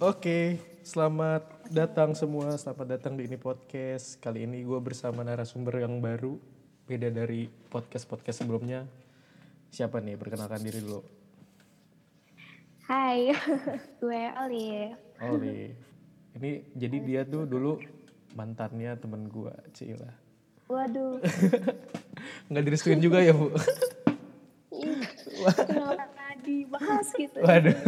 [0.00, 2.56] Oke, selamat datang semua.
[2.56, 4.16] Selamat datang di ini podcast.
[4.16, 6.40] Kali ini gue bersama narasumber yang baru,
[6.88, 8.88] beda dari podcast-podcast sebelumnya.
[9.68, 10.16] Siapa nih?
[10.16, 11.04] Perkenalkan diri dulu.
[12.88, 13.28] Hai,
[14.00, 14.96] gue Olive.
[15.20, 15.68] Oli.
[16.32, 17.76] Ini jadi dia tuh dulu
[18.32, 20.16] mantannya temen gue, Cila.
[20.72, 21.20] Waduh,
[22.48, 23.52] Nggak direstuin juga ya, Bu?
[26.80, 27.38] Dibahas gitu?
[27.44, 27.78] Waduh.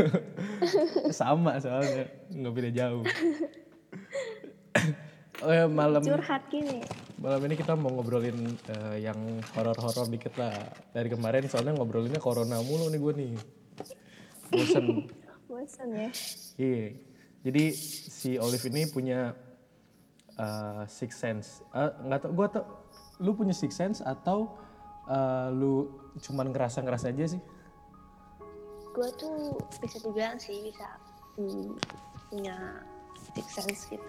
[1.24, 3.04] Sama soalnya, nggak beda jauh.
[5.42, 6.86] Oh ya, malam Curhat gini.
[7.18, 10.54] Malam ini kita mau ngobrolin eh, yang horor-horor dikit lah.
[10.94, 13.32] Dari kemarin soalnya ngobrolinnya corona mulu nih gue nih.
[14.54, 14.86] Bosen.
[15.50, 16.08] Bosan ya.
[16.62, 16.86] Iya.
[17.42, 19.34] Jadi si Olive ini punya
[20.38, 21.66] eh, six sense.
[21.74, 22.64] Eh, Nggak tau, gue tau.
[23.18, 24.54] Lu punya six sense atau
[25.10, 25.90] eh, lu
[26.22, 27.42] cuman ngerasa-ngerasa aja sih?
[28.92, 30.88] Gue tuh bisa dibilang sih bisa
[31.40, 31.76] hmm,
[32.28, 32.56] punya
[33.32, 34.08] six sense gitu.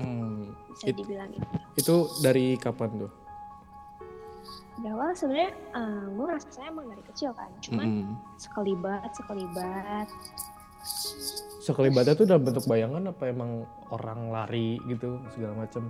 [0.00, 0.56] Hmm.
[0.72, 1.56] Bisa dibilang itu.
[1.76, 3.12] Itu dari kapan tuh?
[4.74, 7.52] Di awal sebenarnya eh, gue saya emang dari kecil kan.
[7.62, 8.16] Cuman Mm-mm.
[8.40, 10.08] sekelibat, sekelibat.
[11.64, 15.88] Sekelibatnya tuh dalam bentuk bayangan apa emang orang lari gitu segala macam?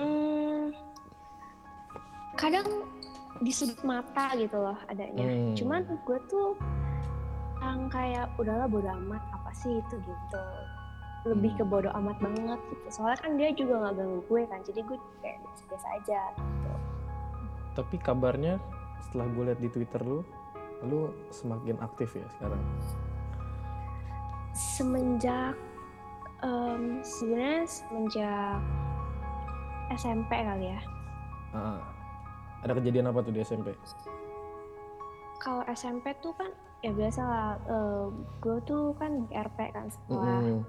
[0.00, 0.72] Hmm,
[2.40, 2.64] kadang
[3.42, 5.26] di sudut mata gitu loh adanya.
[5.26, 5.54] Hmm.
[5.58, 6.54] Cuman gue tuh
[7.62, 10.44] yang kayak udahlah bodo amat apa sih itu gitu.
[11.26, 11.58] Lebih Hmm.
[11.58, 12.86] ke bodo amat banget gitu.
[12.90, 14.60] Soalnya kan dia juga nggak ganggu gue kan.
[14.62, 16.72] Jadi gue kayak biasa-biasa aja gitu.
[17.72, 18.54] Tapi kabarnya
[19.02, 20.22] setelah gue lihat di Twitter lu,
[20.86, 22.62] lu semakin aktif ya sekarang.
[24.52, 25.56] Semenjak
[26.44, 28.58] em, sebenarnya semenjak
[29.96, 30.80] SMP kali ya.
[31.52, 31.80] Ah,
[32.62, 33.76] ada kejadian apa tuh di SMP?
[35.36, 37.50] Kalau SMP tuh kan ya biasa lah.
[37.64, 38.04] eh,
[38.38, 40.40] gue tuh kan di RP kan sekolah.
[40.40, 40.60] Mm-mm.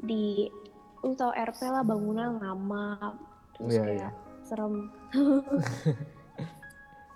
[0.00, 0.48] di
[1.00, 3.14] lu tau RP lah bangunan lama
[3.54, 4.10] terus Iya, kayak
[4.42, 4.90] serem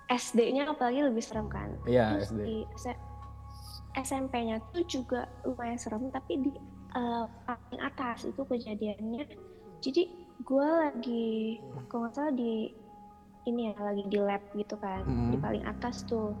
[0.09, 2.39] SD-nya apalagi lebih serem kan Iya terus SD.
[2.41, 2.57] di
[3.95, 6.49] SMP-nya tuh juga lumayan serem tapi di
[6.91, 9.23] eh, paling atas itu kejadiannya
[9.79, 10.01] jadi
[10.39, 11.27] gue lagi
[11.85, 12.71] kalau nggak salah di
[13.47, 15.39] ini ya lagi di lab gitu kan di Mm-mm.
[15.39, 16.35] paling atas tuh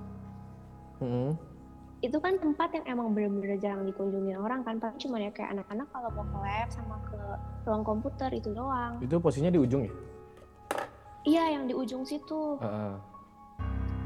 [0.99, 1.35] Mm-mm.
[1.99, 5.87] itu kan tempat yang emang bener-bener jarang dikunjungi orang kan paling cuma ya kayak anak-anak
[5.91, 7.19] kalau mau ke lab sama ke
[7.67, 9.93] ruang komputer itu doang Itu posisinya di ujung ya?
[11.27, 12.95] iya yang di ujung situ ah.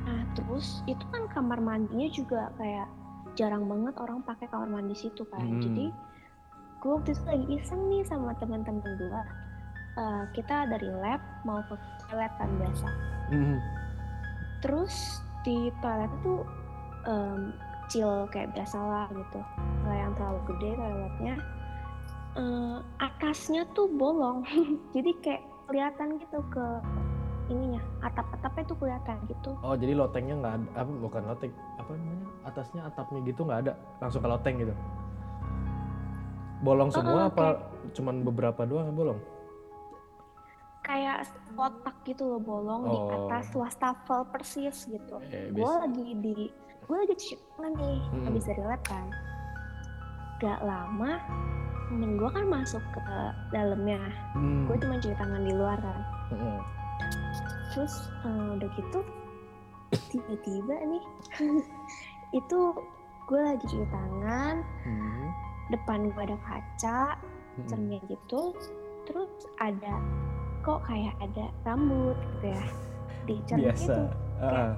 [0.03, 2.89] nah terus itu kan kamar mandinya juga kayak
[3.33, 5.61] jarang banget orang pakai kamar mandi situ kan Hmm.
[5.61, 5.85] jadi
[6.83, 9.21] gue waktu itu lagi iseng nih sama teman-teman gue
[9.93, 11.77] Eh, kita dari lab mau ke
[12.13, 12.87] toilet kan biasa
[13.33, 13.57] Mm-mm.
[14.61, 14.93] terus
[15.41, 16.45] di toilet tuh
[17.09, 17.57] em,
[17.89, 19.41] kecil kayak biasa lah gitu
[19.81, 21.35] nggak yang terlalu gede toiletnya
[22.33, 24.41] Eh, atasnya tuh bolong
[24.97, 26.65] jadi kayak kelihatan gitu ke
[27.45, 32.25] ininya atap-atapnya tuh kelihatan gitu Oh jadi lotengnya nggak ada, apa bukan loteng, apa namanya?
[32.49, 34.73] Atasnya atapnya gitu nggak ada, langsung ke loteng gitu.
[36.65, 37.61] Bolong semua Oh, apa
[37.93, 39.19] cuman beberapa doang yang bolong?
[40.83, 43.11] Kayak kotak gitu loh bolong di Oh.
[43.25, 46.35] atas wastafel persis gitu Eh, gue lagi di
[46.83, 48.23] gue lagi cuci tangan nih Hmm.
[48.27, 49.07] habis dari lab kan
[50.37, 51.11] gak lama
[51.85, 52.99] temen gue kan masuk ke
[53.49, 54.01] dalamnya
[54.33, 54.67] Hmm.
[54.67, 56.59] gue cuma cuci tangan di luar kan Mm-mm.
[57.69, 58.99] terus eh, udah gitu
[60.09, 61.03] tiba-tiba nih
[62.39, 62.59] itu
[63.23, 65.25] gue lagi cuci tangan Hmm.
[65.69, 67.15] depan gue ada kaca
[67.55, 67.67] Mm-mm.
[67.67, 68.51] cermin gitu
[69.03, 69.95] terus ada
[70.63, 72.63] kok kayak ada rambut gitu ya
[73.23, 73.83] di cermin Biasa.
[73.85, 74.03] itu
[74.39, 74.71] Ah,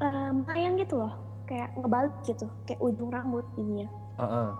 [0.00, 1.14] eh, mayang gitu loh
[1.44, 4.50] kayak ngebalik gitu kayak ujung rambut ininya ah, ah.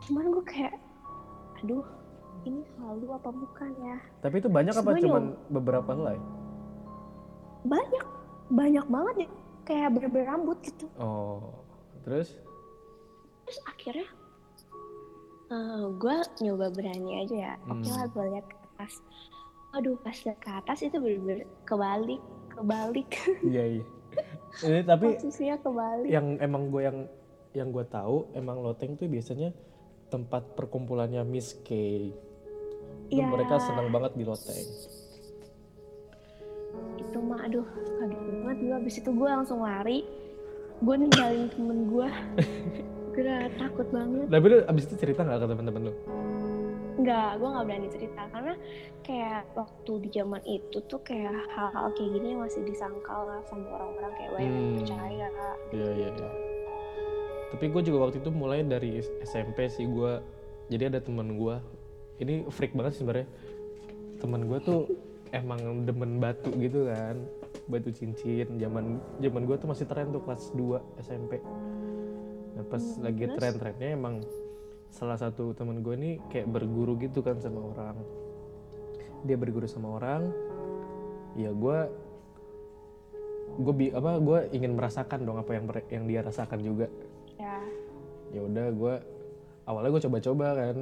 [0.00, 0.74] cuman gue kayak
[1.56, 1.84] aduh
[2.42, 6.16] ini halu apa bukan ya Tapi itu banyak apa cuman beberapa helai?
[7.62, 8.04] banyak
[8.48, 9.28] banyak banget ya
[9.62, 11.60] kayak bener-bener rambut gitu Oh,
[12.02, 12.32] terus?
[13.42, 14.08] terus akhirnya
[15.92, 17.92] gue nyoba berani aja ya oke Hmm.
[17.92, 18.46] lah gue lihat
[18.80, 19.04] atas
[19.70, 23.10] aduh pas lihat ke atas itu bener-bener kebalik kebalik
[23.52, 23.84] Iya iya.
[24.64, 26.98] Ini tapi posisinya kebalik yang emang gue yang
[27.52, 29.52] yang gue tahu emang loteng tuh biasanya
[30.08, 31.70] tempat perkumpulannya Miss K.
[33.06, 33.26] Itu Iya.
[33.26, 34.66] mereka senang banget di loteng.
[36.96, 37.66] itu mah aduh
[37.98, 40.06] kaget banget gue abis itu gue langsung lari
[40.78, 42.08] gue ninggalin temen gue
[43.14, 43.22] gue
[43.58, 45.94] takut banget Tapi lu abis itu cerita nggak ke teman-teman lu?
[47.00, 48.22] Enggak, gue nggak berani cerita.
[48.28, 48.54] Karena
[49.00, 54.12] kayak waktu di zaman itu tuh kayak hal-hal kayak gini masih disangkal lah sama orang-orang
[54.14, 54.76] kayak banyak yang Hmm.
[54.76, 55.26] percaya
[55.72, 56.30] Iya iya iya.
[57.50, 60.22] tapi gue juga waktu itu mulai dari SMP sih gue
[60.70, 61.58] jadi ada teman gue
[62.22, 63.26] ini freak banget sih sebenarnya.
[64.22, 64.80] Teman gue tuh
[65.40, 67.16] emang demen batu gitu kan.
[67.66, 68.46] Batu cincin.
[68.54, 71.40] Zaman zaman gue tuh masih tren tuh kelas 2 SMP
[72.50, 74.26] nah pas Hmm, lagi tren-trennya emang
[74.90, 77.96] salah satu teman gue ini kayak berguru gitu kan sama orang.
[79.22, 80.28] Dia berguru sama orang.
[81.38, 81.78] Ya gue
[83.50, 86.86] gue bi apa gue ingin merasakan dong apa yang yang dia rasakan juga.
[87.38, 87.62] Ya.
[88.34, 88.94] Ya udah gue
[89.64, 90.76] awalnya gue coba-coba kan.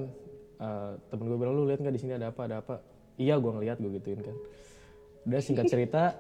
[0.59, 2.81] Eh, temen gue bilang lu lihat nggak di sini ada apa ada apa?
[3.21, 4.37] Iya gue ngeliat gue gituin kan.
[5.29, 6.17] Udah singkat cerita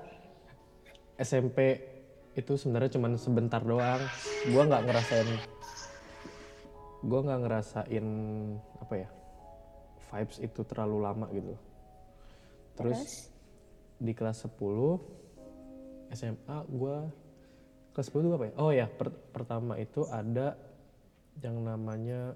[1.18, 1.80] SMP
[2.36, 4.04] itu sebenarnya cuman sebentar doang.
[4.46, 5.57] Gue nggak ngerasain
[6.98, 8.06] gue nggak ngerasain
[8.82, 9.08] apa ya
[10.08, 11.54] vibes itu terlalu lama gitu.
[12.74, 13.14] Terus terus?
[14.00, 14.56] di kelas 10
[16.16, 16.96] SMA gue
[17.92, 18.54] kelas 10 itu apa ya?
[18.56, 20.56] Oh ya, per- pertama itu ada
[21.38, 22.34] yang namanya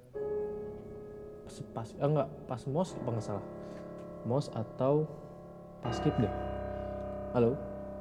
[1.74, 3.46] pas eh, enggak pas mos apa nggak salah?
[4.28, 5.08] Mos atau
[5.82, 6.32] paskib deh.
[7.34, 7.56] Halo?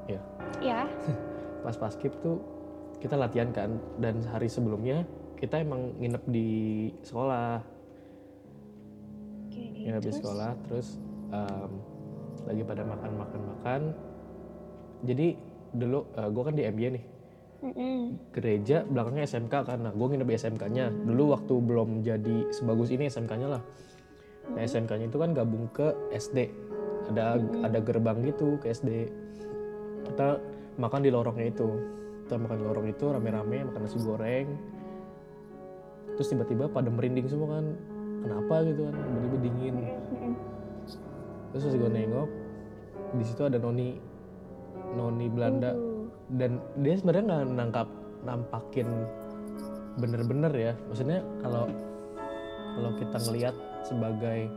[0.06, 0.22] Ya
[0.62, 0.86] ya
[1.66, 2.38] pas paskib tuh
[3.02, 5.08] kita latihan kan dan hari sebelumnya
[5.42, 6.50] kita emang nginep di
[7.02, 7.58] sekolah.
[9.50, 10.20] Oke nginep di terus?
[10.22, 10.88] sekolah terus
[11.34, 11.72] em,
[12.46, 13.82] lagi pada makan makan makan.
[15.02, 15.34] Jadi
[15.74, 17.06] dulu gue kan di MY nih.
[17.62, 18.18] Mm-mm.
[18.34, 19.54] gereja belakangnya SMK
[19.86, 23.62] nah gue nginep di SMK-nya dulu waktu belum jadi sebagus ini SMK-nya lah.
[24.58, 26.50] Nah SMK-nya itu kan gabung ke SD
[27.14, 29.14] ada ada gerbang gitu ke SD
[30.10, 30.42] kita
[30.82, 31.70] makan di lorongnya itu.
[32.26, 34.48] Kita makan di lorong itu rame-rame makan nasi goreng
[36.16, 37.66] terus tiba-tiba pada merinding semua kan
[38.22, 38.56] kenapa?
[38.68, 39.76] gitu kan tiba-tiba dingin.
[41.52, 42.30] Terus pas gue nengok
[43.12, 44.00] di situ ada noni
[44.96, 45.72] noni Belanda.
[45.76, 47.88] Uh, dan dia sebenarnya nggak nangkap
[48.24, 48.88] nampakin
[50.00, 50.74] bener-bener ya.
[50.88, 51.68] Maksudnya kalau
[52.72, 54.48] kalau kita ngelihat sebagai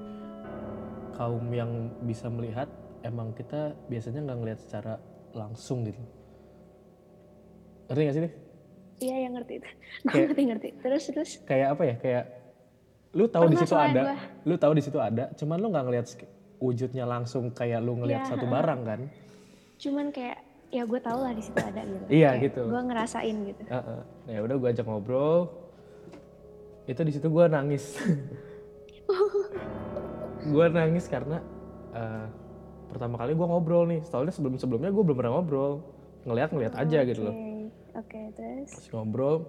[1.19, 2.71] kaum yang bisa melihat
[3.03, 4.95] emang kita biasanya nggak ngelihat secara
[5.35, 5.99] langsung gitu.
[7.91, 8.44] Ngerti gak sih deh
[9.05, 12.25] iya yang ngerti itu gue Kayak- ngerti ngerti terus terus kayak apa ya kayak
[13.15, 14.17] lu tahu di situ ada gua.
[14.43, 16.06] lu tahu di situ ada cuman lu nggak ngelihat
[16.59, 19.01] wujudnya langsung kayak lu ngelihat Iya, satu barang kan
[19.77, 20.41] cuman kayak
[20.73, 22.67] ya gue tau lah di situ ada gitu Iya, gitu.
[22.67, 24.01] gue ngerasain gitu Heeh.
[24.27, 25.47] Nah, ya udah gue ajak ngobrol.
[26.85, 27.95] Itu di situ gue nangis.
[30.50, 31.39] gue nangis karena
[31.95, 32.27] eh,
[32.91, 34.03] pertama kali gue ngobrol nih.
[34.03, 35.81] Soalnya sebelum sebelumnya gue belum pernah ngobrol.
[36.27, 37.35] Ngeliat ngeliat aja gitu loh.
[37.94, 39.46] Oke oke terus Terus ngobrol,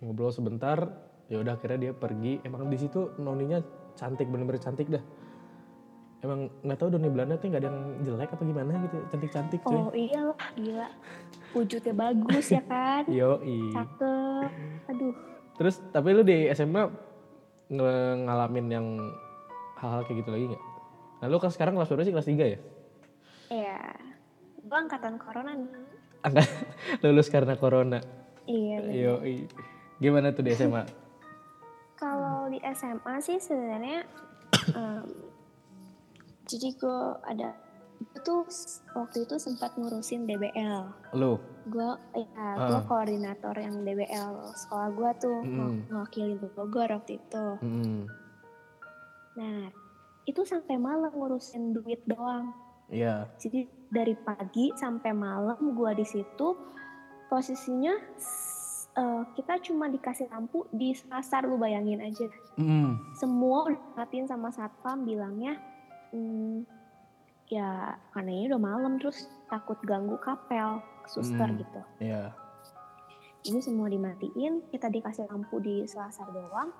[0.00, 0.78] ngobrol sebentar.
[1.26, 2.38] Ya udah akhirnya dia pergi.
[2.46, 3.60] Emang di situ noninya
[3.98, 5.02] cantik bener-bener cantik dah.
[6.24, 9.76] Emang nggak tahu Doni Belanda tuh nggak ada yang jelek apa gimana gitu, cantik-cantik cuy.
[9.76, 10.88] oh iya lah gila
[11.52, 13.68] wujudnya bagus ya kan Yoi.
[13.70, 14.50] cakep
[14.88, 15.14] aduh
[15.60, 16.88] Terus tapi lu di SMA
[18.24, 18.86] ngalamin yang
[19.76, 20.64] hal-hal kayak gitu lagi nggak?
[21.20, 22.14] Nah lu kan sekarang kelas berapa sih?
[22.16, 22.58] Kelas 3 ya?
[23.46, 23.78] ya
[24.66, 25.70] gue angkatan corona nih
[26.26, 26.48] Angkat
[27.02, 28.02] lulus karena corona.
[28.44, 28.82] iya.
[28.82, 29.46] Yoi.
[29.96, 30.82] Gimana tuh di SMA?
[31.96, 34.04] Kalau di SMA sih sebenarnya
[34.70, 35.06] em,
[36.44, 37.56] jadi gue ada
[37.96, 40.84] gue tuh s- waktu itu sempat ngurusin DBL.
[41.12, 41.40] Lu?
[41.64, 42.26] Gue ya
[42.60, 42.84] gue Ah.
[42.84, 45.56] koordinator yang DBL sekolah gue tuh Mm.
[45.56, 47.46] ng- ngewakilin Bogor waktu itu.
[47.58, 48.04] Hmm.
[49.34, 49.72] Nah
[50.22, 52.52] itu sampai malam ngurusin duit doang.
[52.86, 53.26] Iya.
[53.38, 56.48] Jadi dari pagi sampai malam gue di situ
[57.26, 57.94] posisinya
[58.94, 62.26] eh, kita cuma dikasih lampu di Selasar lu bayangin aja.
[62.54, 62.96] Hmm.
[63.12, 65.60] semua udah matiin sama satpam bilangnya
[66.08, 66.64] "Hmm,
[67.46, 71.58] ya karena ini udah malam terus takut ganggu kapel suster Hmm.
[71.58, 72.32] gitu Iya.
[73.44, 76.72] ini semua dimatiin kita dikasih lampu di selasar doang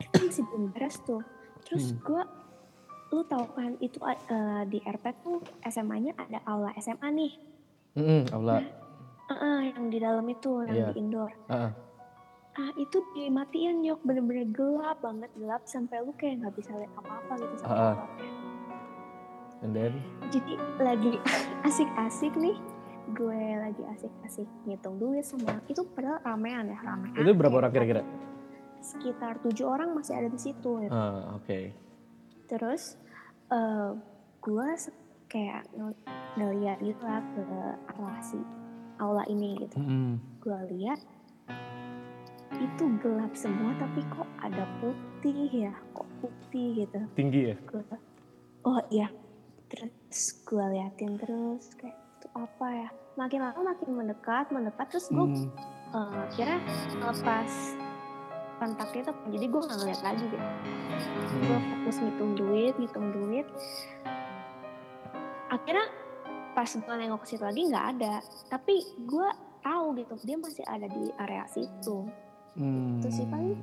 [0.42, 1.22] belum beres tuh
[1.62, 2.00] terus Hmm.
[2.02, 2.22] gua
[3.10, 4.16] lu tau kan itu eh,
[4.64, 7.32] di RP tuh SMA-nya ada aula SMA nih
[7.90, 8.22] Hmm.
[8.30, 8.62] Aula.
[9.26, 10.86] Heeh, yang di dalam itu yang Iya.
[10.88, 11.74] di indoor Ah.
[12.52, 17.32] ah itu dimatiin yok bener-bener gelap banget gelap sampai lu kayak nggak bisa lihat apa-apa
[17.36, 17.94] gitu sama ah.
[17.96, 18.30] motornya.
[19.60, 19.92] And then?
[20.28, 21.12] jadi lagi
[21.66, 22.54] asik-asik nih
[23.10, 28.02] gue lagi asik-asik ngitung duit sama itu padahal ramean ya ramean Itu berapa orang kira-kira?
[28.80, 30.88] sekitar tujuh orang masih ada di situ gitu.
[30.88, 31.89] Ah, oke.
[32.50, 32.98] Terus
[33.48, 33.90] eh,
[34.40, 34.66] gue
[35.26, 35.94] kayak ng-
[36.34, 37.42] ngeliat gitu lah ke
[37.88, 38.38] arah si
[38.98, 40.18] aula ini gitu Hmm.
[40.38, 40.98] gue lihat
[42.52, 47.56] itu gelap semua tapi kok ada putih ya kok putih gitu Tinggi ya?
[47.62, 47.82] gue
[48.62, 49.08] oh iya
[49.66, 55.26] terus gue liatin terus kayak itu apa ya makin lama makin mendekat mendekat terus gue
[55.90, 56.26] Hmm.
[56.30, 56.58] kira
[57.00, 57.50] lepas
[58.60, 60.46] kontaknya tuh jadi gue nggak ngeliat lagi gitu
[61.40, 61.68] gue Hmm.
[61.72, 63.46] fokus ngitung duit ngitung duit
[65.48, 65.86] akhirnya
[66.52, 68.14] pas gue nengok ke situ lagi nggak ada
[68.46, 69.28] tapi gue
[69.60, 72.06] tahu gitu dia masih ada di area situ
[72.50, 72.98] Hmm.
[72.98, 73.54] Itu sih paling.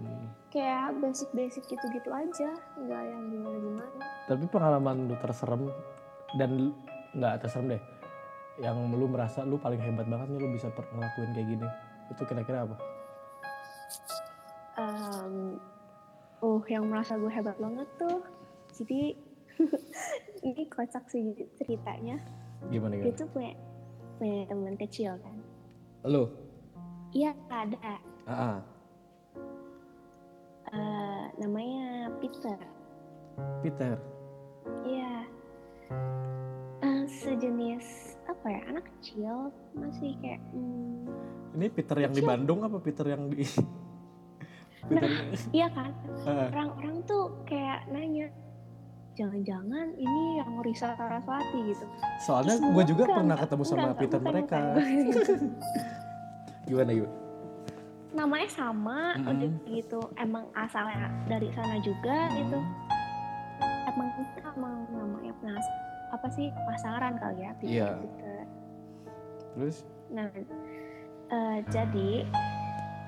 [0.48, 3.84] kayak basic-basic gitu-gitu aja nggak yang gimana-gimana
[4.26, 5.68] Tapi pengalaman lu terserem
[6.40, 6.72] dan
[7.12, 7.84] nggak terserem deh.
[8.56, 11.68] Yang lu merasa lu paling hebat banget nih lu bisa ngelakuin kayak gini.
[12.10, 12.80] Itu kira-kira apa?
[14.78, 15.58] Em,
[16.40, 18.22] oh yang merasa gue hebat banget tuh
[18.72, 19.18] jadi
[20.46, 22.22] ini kocak sih ceritanya
[22.70, 23.18] Gimana gimana?
[23.18, 23.54] tuh punya
[24.16, 25.38] punya teman kecil kan
[26.04, 26.30] Lu?
[27.10, 28.58] iya ada Ah, ah.
[30.68, 32.60] Eh, namanya Peter
[33.62, 33.96] Peter.
[34.84, 35.24] iya
[36.78, 41.10] Eh, sejenis apa ya anak kecil masih kayak hmm,
[41.56, 42.22] Ini Peter yang di.
[42.22, 43.42] Bandung apa Peter yang di
[44.88, 45.10] Peter
[45.52, 45.92] iya kan
[46.26, 48.28] orang-orang tuh kayak nanya
[49.14, 51.86] jangan-jangan ini yang Risa Saraswati gitu
[52.22, 54.58] Soalnya gue juga "Enggak, pernah enggak, ketemu sama enggak, Peter bukan, mereka.
[54.58, 55.40] bukan."
[56.68, 57.16] Gimana gimana?
[58.10, 59.30] namanya sama Mm-mm.
[59.30, 63.90] udah gitu emang asalnya dari sana juga gitu Hmm.
[63.90, 64.10] emang
[64.48, 65.66] emang namanya penas
[66.10, 67.90] apa sih pasaran kali ya Peter, Iya.
[68.00, 68.38] Peter.
[69.54, 69.76] Terus?
[70.08, 70.26] nah
[71.28, 72.26] eh, jadi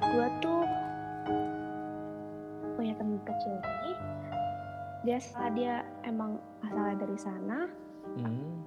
[0.03, 0.61] gue tuh
[2.79, 3.91] punya temen kecil ini
[5.03, 7.67] dia salah dia emang asalnya dari sana
[8.09, 8.63] Hmm.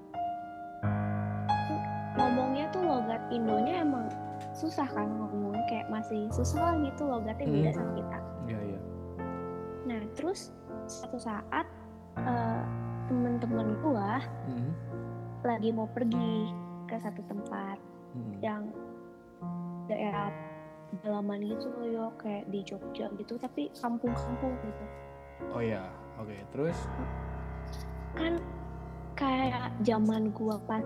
[2.14, 4.06] ngomongnya tuh logat Indonya emang
[4.52, 7.78] susah kan ngomongnya kayak masih susah lah gitu logatnya beda Hmm.
[7.80, 8.80] sama kita Iya iya.
[9.82, 10.52] nah terus
[10.84, 11.64] suatu saat
[12.14, 12.62] eh,
[13.08, 14.72] temen-temen gua Hmm.
[15.42, 16.52] lagi mau pergi
[16.84, 17.80] ke satu tempat
[18.12, 18.36] Hmm.
[18.44, 18.62] yang
[19.88, 20.28] daerah
[20.94, 24.84] pedalaman gitu loh yo kayak di Jogja gitu tapi kampung-kampung gitu
[25.50, 25.82] Oh iya.
[26.16, 26.38] Oke.
[26.50, 26.78] Terus?
[28.12, 28.36] kan
[29.12, 30.84] kayak zaman gua pas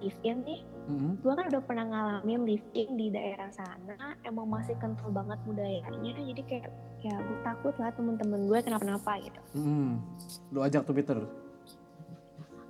[0.00, 1.14] live in nih Hmm.
[1.20, 5.94] gua kan udah pernah ngalamin live in di daerah sana emang masih kental banget budayanya
[6.18, 6.66] jadi kayak
[6.98, 10.02] ya gue takut lah temen-temen gue kenapa-napa gitu Hmm.
[10.50, 11.22] Lu ajak tuh Peter.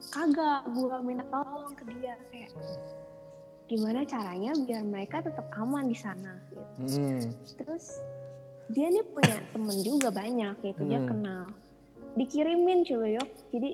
[0.04, 2.52] kagak gua minta tolong ke dia kayak
[3.64, 6.62] gimana caranya biar mereka tetap aman di sana gitu.
[6.98, 7.22] Hmm.
[7.56, 8.02] terus
[8.68, 11.08] dia nih punya temen juga banyak gitu dia Hmm.
[11.08, 11.44] kenal
[12.14, 13.70] dikirimin coba yuk jadi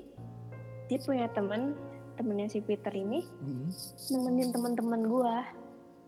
[0.87, 1.75] dia punya temen
[2.15, 3.67] temennya si Peter ini Hmm.
[4.09, 5.43] nemenin temen-temen gua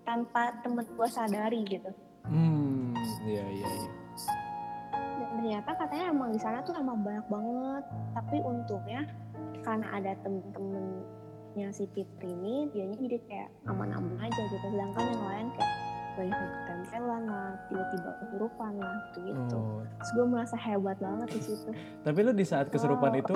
[0.02, 2.94] tanpa temen gua sadari gitu Hmm.
[3.24, 3.90] Iya iya iya.
[4.94, 7.84] dan ternyata katanya emang di sana tuh emang banyak banget
[8.14, 9.02] tapi untungnya
[9.62, 10.14] karena ada
[11.52, 15.72] temen-temennya si Peter ini dianya jadi kayak aman-aman aja gitu sedangkan yang lain kayak
[16.12, 19.80] banyak yang ketempelan lah tiba-tiba kesurupan lah gitu gitu Oh.
[20.00, 21.70] terus gue merasa hebat banget di situ
[22.04, 23.22] Tapi lu di saat kesurupan Oh.
[23.22, 23.36] itu,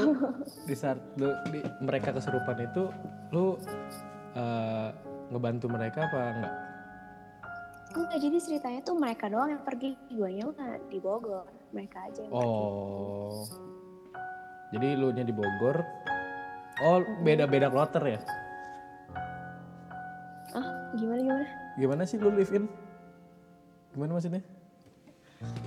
[0.63, 2.83] di saat lu di, mereka kesurupan itu,
[3.31, 3.55] lu
[4.35, 4.89] eh,
[5.31, 6.53] ngebantu mereka apa enggak?
[7.95, 12.31] enggak jadi ceritanya tuh mereka doang yang pergi guanya mah di Bogor mereka aja yang
[12.31, 13.43] pergi Oh.
[14.73, 15.79] Jadi lu nya di Bogor.
[16.77, 18.19] Oh, beda-beda kloter ya?
[20.51, 22.65] ah gimana gimana Gimana sih lu live in?
[23.91, 24.43] Gimana maksudnya?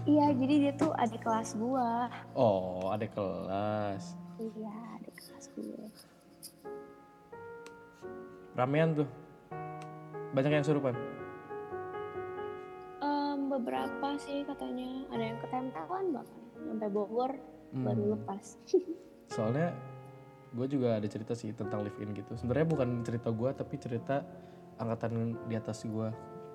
[0.04, 4.16] iya jadi dia tuh adik kelas gua Oh, ada kelas.
[4.38, 5.86] iya adik kelas gue
[8.54, 9.08] Ramean tuh.
[10.34, 10.96] Banyak yang surupan.
[12.98, 17.32] Em, beberapa sih katanya ada yang ketempelan bahkan sampai Bogor
[17.68, 17.84] Hmm.
[17.84, 18.56] baru lepas.
[19.36, 19.76] Soalnya
[20.52, 22.32] gue juga ada cerita sih tentang live in gitu.
[22.36, 24.24] Sebenarnya bukan cerita gue tapi cerita
[24.78, 26.08] angkatan di atas gue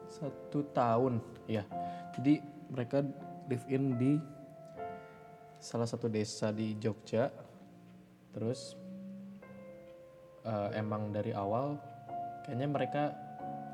[0.09, 1.63] satu tahun ya.
[2.17, 2.41] Jadi
[2.73, 3.05] mereka
[3.49, 4.13] live in di
[5.61, 7.29] salah satu desa di Jogja.
[8.33, 8.73] Terus
[10.45, 11.77] eh, emang dari awal
[12.43, 13.03] kayaknya mereka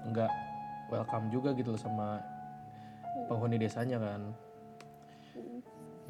[0.10, 0.32] nggak
[0.94, 2.22] welcome juga gitu loh sama
[3.28, 4.22] penghuni desanya kan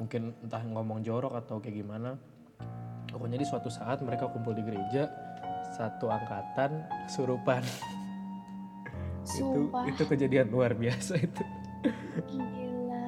[0.00, 2.16] mungkin entah ngomong jorok atau kayak gimana
[3.10, 5.10] pokoknya di suatu saat mereka kumpul di gereja
[5.70, 6.70] satu angkatan
[7.04, 7.62] kesurupan
[9.22, 11.44] itu itu kejadian luar biasa itu
[12.26, 13.06] gila.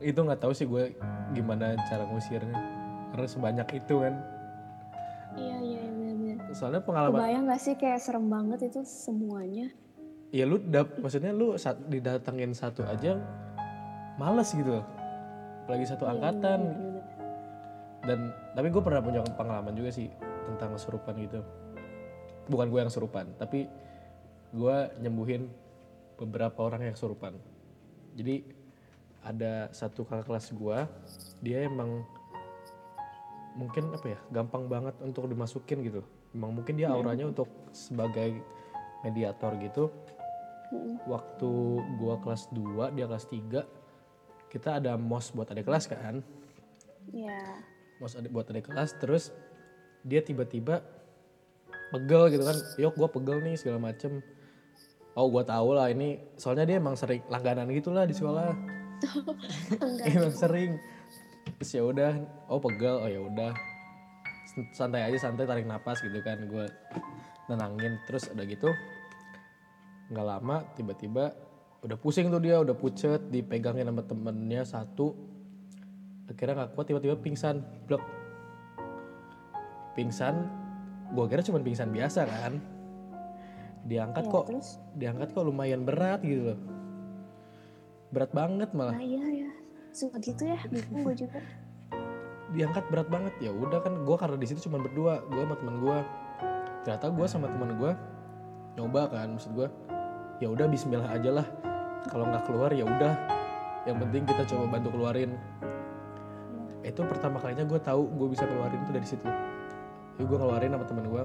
[0.00, 0.94] itu nggak tahu sih gue
[1.32, 2.58] gimana cara ngusirnya
[3.10, 4.14] karena sebanyak itu kan
[5.36, 6.36] Iya iya iya, benar-benar.
[6.50, 9.68] soalnya pengalaman Kebayang gak sih kayak serem banget itu semuanya.
[10.28, 13.20] ya lu dap maksudnya lu saat didatengin satu aja
[14.16, 14.86] males gitu loh
[15.62, 16.85] apalagi satu Iya, angkatan bener-bener.
[18.04, 20.10] Dan tapi gue pernah punya pengalaman juga sih
[20.46, 21.40] tentang kesurupan gitu.
[22.46, 23.70] Bukan gue yang kesurupan tapi
[24.52, 25.48] gue nyembuhin
[26.16, 27.36] beberapa orang yang kesurupan
[28.16, 28.40] jadi
[29.26, 30.78] ada satu kakak kelas gue
[31.42, 32.06] dia emang
[33.56, 36.04] mungkin apa ya gampang banget untuk dimasukin gitu.
[36.36, 38.36] Emang mungkin dia auranya untuk sebagai
[39.00, 39.88] mediator gitu.
[41.08, 41.50] Waktu
[41.96, 46.20] gua kelas 2 dia kelas 3 kita ada mos buat adik kelas kan?
[47.10, 49.32] Ya adik buat adik kelas terus
[50.06, 50.84] dia tiba-tiba
[51.90, 52.56] pegel gitu kan.
[52.78, 54.22] Yuk gua pegel nih segala macem.
[55.16, 56.20] Oh gua tahu lah ini.
[56.36, 58.52] Soalnya dia emang sering langganan gitulah di sekolah.
[59.82, 60.06] Enggak.
[60.12, 60.72] Emang sering.
[61.56, 62.12] Terus ya udah
[62.52, 62.96] oh pegel.
[63.00, 63.52] Oh ya udah.
[64.72, 66.38] Santai aja santai tarik napas gitu kan.
[66.46, 66.68] Gue
[67.48, 67.98] nenangin.
[68.06, 68.70] Terus udah gitu
[70.06, 71.34] nggak lama tiba-tiba
[71.82, 75.14] udah pusing tuh dia udah pucet dipegangin sama temennya satu
[76.26, 78.02] akhirnya nggak kuat tiba-tiba pingsan blok.
[79.94, 80.34] Pingsan
[81.14, 82.58] gue kira cuma pingsan biasa kan.
[83.86, 84.68] Diangkat Ya, kok terus?
[84.98, 86.58] diangkat kok lumayan berat gitu loh.
[88.10, 88.98] Berat banget malah.
[88.98, 89.50] Nah iya ya
[89.94, 91.40] suka gitu ya bingung gue juga.
[92.54, 93.32] Diangkat berat banget.
[93.38, 95.98] Ya udah kan gue karena di situ cuma berdua gue sama teman gue
[96.86, 97.92] ternyata gue sama teman gue
[98.78, 99.66] nyoba kan maksud gue
[100.38, 101.46] ya udah Bismillah aja lah.
[102.10, 103.14] Kalau nggak keluar ya udah.
[103.86, 105.30] Yang penting kita coba bantu keluarin
[106.86, 109.26] itu pertama kalinya gue tahu gue bisa keluarin itu dari situ
[110.16, 111.22] jadi gue keluarin sama teman gue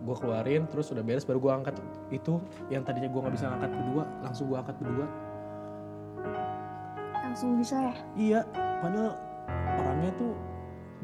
[0.00, 1.74] gue keluarin terus udah beres baru gue angkat
[2.08, 2.40] itu
[2.72, 5.06] yang tadinya gue nggak bisa angkat berdua langsung gue angkat berdua
[7.30, 8.40] langsung bisa ya Iya,
[8.82, 9.14] padahal
[9.78, 10.34] orangnya tuh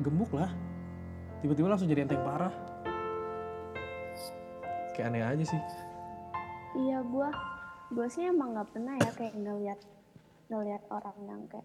[0.03, 0.50] gemuk lah.
[1.38, 2.50] Tiba-tiba langsung jadi enteng parah.
[4.99, 5.62] Kayak aneh aja sih.
[6.76, 7.29] iya gue
[7.95, 9.81] gue sih emang nggak pernah ya kayak ngeliat
[10.53, 11.65] ngeliat orang yang kayak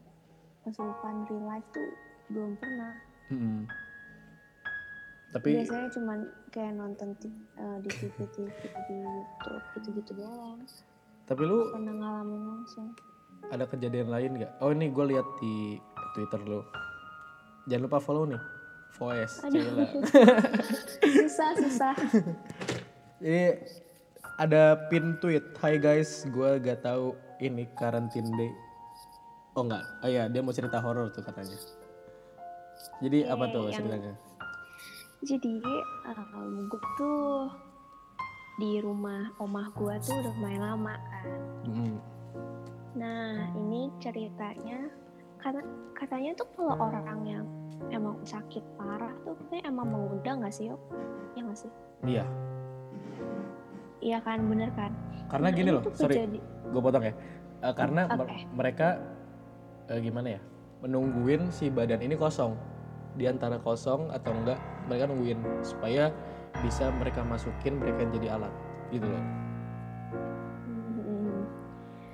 [0.63, 1.89] kesurupan real life tuh
[2.31, 2.93] belum pernah
[3.31, 3.63] Mm-mm.
[5.31, 6.19] Tapi biasanya cuman
[6.51, 7.15] kayak nonton
[7.55, 10.59] eh, di TV TV di YouTube gitu-gitu doang
[11.31, 12.91] tapi lu pernah ngalamin langsung
[13.47, 14.51] ada kejadian lain nggak?
[14.59, 15.79] Oh ini gue lihat di
[16.13, 16.59] Twitter lu.
[17.71, 18.41] Jangan lupa follow nih.
[18.99, 19.39] Voice.
[19.47, 19.87] Aduh.
[21.15, 21.95] Susah susah
[23.23, 23.63] Jadi
[24.35, 25.55] ada pin tweet.
[25.57, 28.51] Hai guys, gue gak tahu ini karantin day.
[29.51, 31.59] Oh enggak, oh iya dia mau cerita horor tuh katanya.
[32.99, 34.13] Jadi apa Iya, tuh yang- ceritanya?
[35.21, 35.53] jadi
[36.09, 37.45] um, gue tuh
[38.57, 41.25] di rumah omah gue tuh udah lumayan lama kan
[41.61, 41.93] Mm-mm.
[42.97, 44.89] Nah, ini ceritanya
[45.37, 45.61] karena
[45.93, 47.45] katanya tuh kalau orang yang
[47.87, 50.81] emang sakit parah tuh katanya emang mengundang nggak sih, Yok?
[51.31, 51.71] Ya nggak sih?
[52.01, 52.25] Iya,
[54.01, 54.89] Iya kan, bener kan?
[55.29, 57.13] karena Nah, gini ini loh, sorry, gue potong ya.
[57.61, 58.37] Eh, karena Oke.
[58.51, 58.97] mereka
[59.91, 60.41] eh, gimana ya,
[60.79, 62.55] menungguin si badan ini kosong,
[63.19, 66.09] di antara kosong atau enggak, mereka nungguin supaya
[66.63, 68.53] bisa mereka masukin, mereka jadi alat,
[68.95, 69.23] gitu loh.
[70.15, 71.43] Hmm.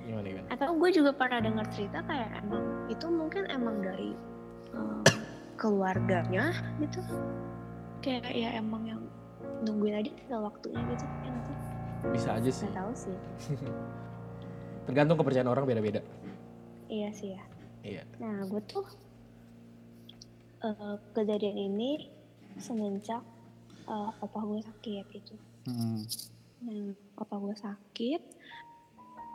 [0.02, 0.44] Gimana kan?
[0.50, 4.10] Atau gue juga pernah dengar cerita kayak emang itu mungkin emang dari
[4.74, 5.02] um,
[5.54, 6.50] keluarganya
[6.82, 7.00] gitu.
[8.02, 9.02] Kayak ya emang yang
[9.66, 11.04] nungguin aja tinggal waktunya gitu.
[11.22, 11.56] Ya sih?
[12.14, 12.66] Bisa aja sih.
[12.70, 13.16] Nggak tahu sih.
[14.86, 16.00] Tergantung kepercayaan orang beda-beda.
[16.88, 17.42] Iya sih ya.
[17.82, 18.02] Iya.
[18.18, 18.86] Nah, gue tuh
[20.64, 22.10] eh, kejadian ini
[22.58, 23.22] semenjak
[23.86, 25.34] eh, opa gue sakit gitu.
[26.64, 28.22] Nah, opa gue sakit.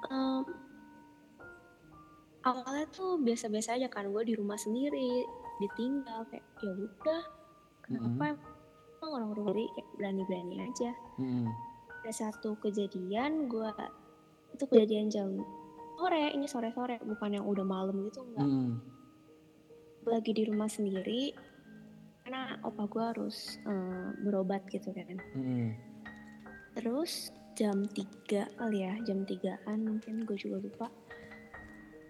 [0.03, 0.43] em,
[2.43, 5.23] awalnya tuh biasa-biasa aja kan gue di rumah sendiri,
[5.63, 7.23] ditinggal kayak ya udah.
[7.88, 8.53] Kenapa emang
[9.03, 10.91] orang rumah kayak berani-berani aja.
[11.19, 11.47] Mm-mm.
[12.03, 13.67] Ada satu kejadian gue
[14.53, 15.29] itu kejadian jam
[16.04, 18.48] sore, ini sore-sore bukan yang udah malam gitu enggak.
[20.04, 21.32] Gue lagi di rumah sendiri
[22.24, 25.76] karena opa gue harus eh, berobat gitu kan Mm-mm.
[26.72, 30.88] terus jam 3 kali ya jam 3an mungkin gue juga lupa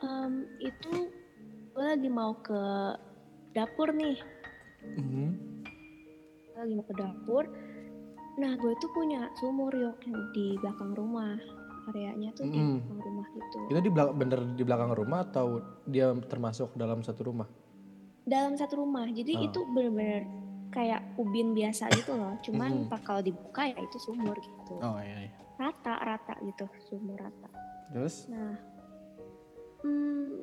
[0.04, 1.10] Em, itu
[1.74, 2.60] gue lagi mau ke
[3.56, 4.20] dapur nih.
[6.52, 7.44] Gua lagi mau ke dapur
[8.34, 9.94] nah gue tuh punya sumur yuk
[10.34, 11.38] di belakang rumah
[11.86, 12.80] areanya tuh di Mm-mm.
[12.80, 15.46] belakang rumah gitu Itu di belakang bener di belakang rumah atau
[15.84, 17.48] dia termasuk dalam satu rumah?
[18.24, 19.46] dalam satu rumah jadi Oh.
[19.46, 20.24] itu bener-bener
[20.70, 22.88] kayak ubin biasa gitu loh cuman Mm.
[22.88, 25.28] pas kalau dibuka ya itu sumur gitu Oh iya.
[25.28, 25.32] iya.
[25.54, 27.50] rata rata gitu sumur rata
[27.92, 28.26] Terus?
[28.26, 28.56] nah
[29.82, 30.40] hmm,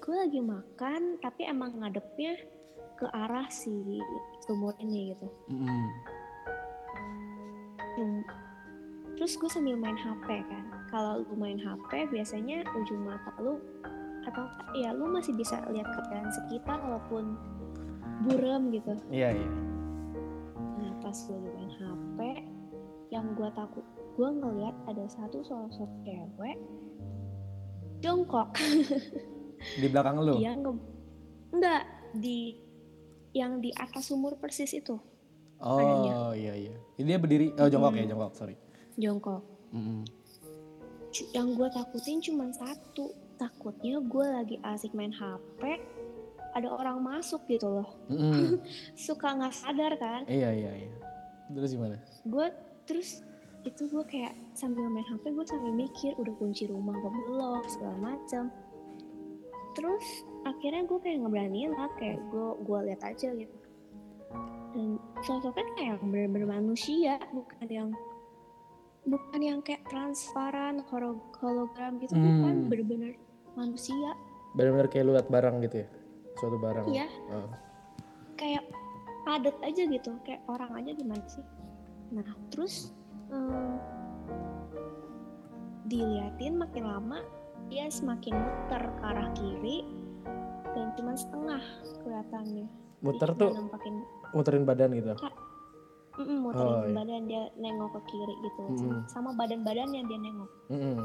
[0.00, 2.32] gue lagi makan tapi emang ngadepnya
[2.94, 4.00] ke arah si
[4.40, 5.68] sumur ini gitu Mm-mm.
[7.94, 8.20] Hmm.
[9.24, 13.56] Terus gue sambil main HP kan kalau lu main HP biasanya ujung mata lu
[14.28, 14.44] atau
[14.76, 17.32] ya lu masih bisa lihat keadaan sekitar walaupun
[18.28, 19.48] buram gitu Iya iya.
[20.76, 22.18] Nah pas gue main HP,
[23.16, 23.80] yang gue takut,
[24.12, 26.60] gue ngeliat ada satu sosok cewek
[28.04, 28.52] jongkok
[29.80, 30.36] Di belakang lu?
[30.36, 30.72] dia nge
[31.48, 31.82] enggak
[32.12, 32.60] di
[33.32, 35.00] yang di atas sumur persis itu
[35.64, 36.76] Oh iya iya.
[37.00, 38.12] Ini dia berdiri, oh jongkok ya Mm.
[38.12, 38.60] jongkok, sorry.
[38.96, 40.02] Jongkok Mm-mm.
[41.08, 45.78] Cu- yang gue takutin cuma satu takutnya gue lagi asik main HP
[46.54, 48.62] ada orang masuk gitu loh Mm-mm.
[49.06, 50.90] suka nggak sadar kan Iya iya iya.
[51.50, 51.98] Terus gimana?
[52.24, 52.46] gue
[52.84, 53.20] terus
[53.64, 57.96] itu gue kayak sambil main HP gue sambil mikir udah kunci rumah apa belum segala
[57.98, 58.52] macam
[59.74, 60.04] terus
[60.44, 63.56] akhirnya gue kayak ngeberaniin lah kayak gue gue lihat aja gitu
[64.74, 64.88] dan
[65.20, 67.90] sosoknya kayak bener-bener manusia bukan yang
[69.04, 72.68] bukan yang kayak transparan holo- hologram gitu bukan Hmm.
[72.68, 73.12] bener-bener
[73.54, 74.16] manusia
[74.54, 75.88] Benar-benar kayak lu liat barang gitu ya?
[76.34, 76.86] Suatu barang.
[76.88, 77.06] Iya.
[77.30, 77.50] Oh.
[78.34, 78.66] kayak
[79.22, 81.40] padat aja gitu kayak orang aja gimana sih
[82.10, 82.90] nah terus
[83.30, 83.74] eh,
[85.84, 87.18] diliatin makin lama
[87.66, 89.86] dia semakin muter ke arah kiri
[90.74, 91.62] dan cuma setengah
[92.02, 92.66] kelihatannya
[93.00, 93.94] Muter tuh nampakin
[94.32, 95.12] muterin badan gitu.
[96.16, 96.94] Mm, muterin Oh, iya.
[96.94, 98.78] badan dia nengok ke kiri gitu Mm-mm.
[99.06, 100.98] sama, sama badan-badannya dia nengok Mm-mm.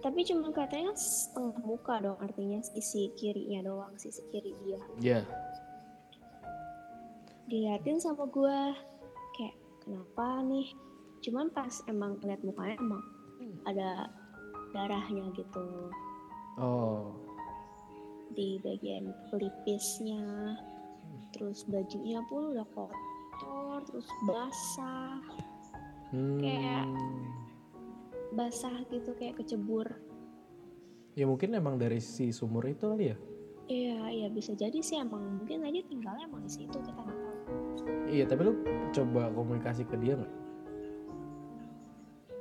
[0.00, 5.20] tapi cuma katanya setengah muka dong artinya sisi kirinya doang sisi kiri dia Iya.
[7.44, 8.58] diliatin sama gue
[9.34, 10.68] kayak kenapa nih
[11.20, 13.02] cuman pas emang lihat mukanya emang
[13.64, 14.08] ada
[14.70, 15.88] darahnya gitu
[16.54, 17.10] Oh.
[18.30, 20.54] di bagian pelipisnya
[21.34, 25.18] terus bajunya pun udah kotor terus basah
[26.08, 26.38] Hmm.
[26.38, 26.94] Kayak-
[28.30, 29.98] basah gitu kayak kecebur
[31.12, 33.16] Ya mungkin emang dari si sumur itu kali ya?
[33.64, 37.34] iya iya bisa jadi sih emang mungkin aja tinggalnya emang di situ kita nggak tahu
[38.04, 38.52] Iya, tapi lu
[38.90, 40.32] coba komunikasi ke dia nggak?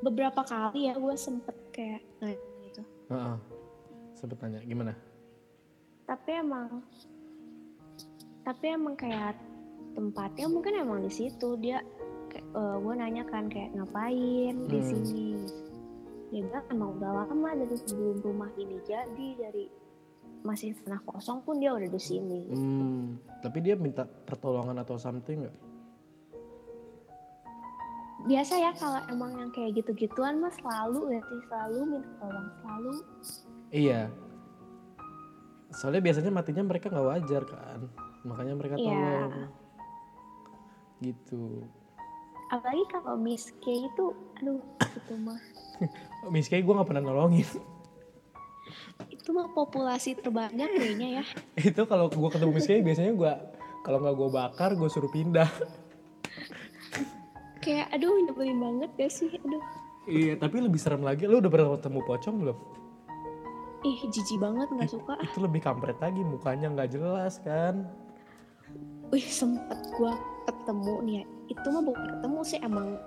[0.02, 3.36] beberapa kali ya gue sempet kayak nanya gitu Heeh.
[4.14, 4.94] Sempet tanya, gimana?
[6.04, 6.84] tapi emang
[8.44, 9.36] tapi emang kayak
[9.94, 11.80] tempatnya mungkin emang di situ dia
[12.28, 14.88] kayak gue nanya kan kayak ngapain di Hmm.
[14.90, 15.28] sini
[16.28, 19.70] dia bilang emang udah lama dari sebelum rumah ini jadi dari
[20.42, 25.40] masih tanah kosong pun dia udah di sini Hmm, tapi dia minta pertolongan atau something
[25.42, 25.58] nggak?
[28.24, 32.92] biasa ya kalau emang yang kayak gitu-gituan mas selalu berarti selalu minta tolong selalu
[33.70, 34.02] Iya.
[35.72, 37.90] Soalnya biasanya matinya mereka nggak wajar kan,
[38.24, 38.90] makanya mereka Iya.
[38.90, 39.34] tolong.
[41.00, 41.44] Gitu.
[42.46, 44.04] apalagi kalau Miss K itu
[44.38, 45.40] aduh itu mah
[46.34, 47.44] Miss Kay gue nggak pernah nolongin.
[49.10, 51.24] itu mah populasi terbanyak kayaknya ya
[51.68, 53.32] itu kalau gue ketemu Miss Kay biasanya gue
[53.82, 55.48] kalau nggak gue bakar gue suruh pindah.
[57.60, 59.64] kayak aduh nyebelin banget gak sih aduh
[60.04, 61.24] iya, tapi lebih serem lagi.
[61.26, 62.58] Lu udah pernah ketemu pocong belum?
[63.84, 67.88] ih jijik banget nggak suka Itu lebih kampret lagi, mukanya nggak jelas kan.
[69.14, 71.26] Wih sempet gua ketemu nih ya.
[71.54, 72.98] Itu mah bukan ketemu sih emang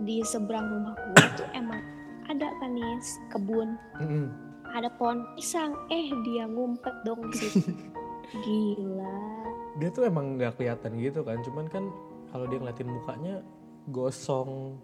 [0.00, 1.84] di seberang rumah gua tuh emang
[2.26, 2.96] ada kan nih
[3.28, 3.76] kebun.
[4.00, 4.26] Mm-mm.
[4.72, 5.76] ada pohon pisang.
[5.92, 7.68] Eh dia ngumpet dong di situ.
[8.42, 9.16] Gila.
[9.76, 11.84] Dia tuh emang nggak kelihatan gitu kan, cuman kan
[12.32, 13.44] kalau dia ngeliatin mukanya
[13.92, 14.80] gosong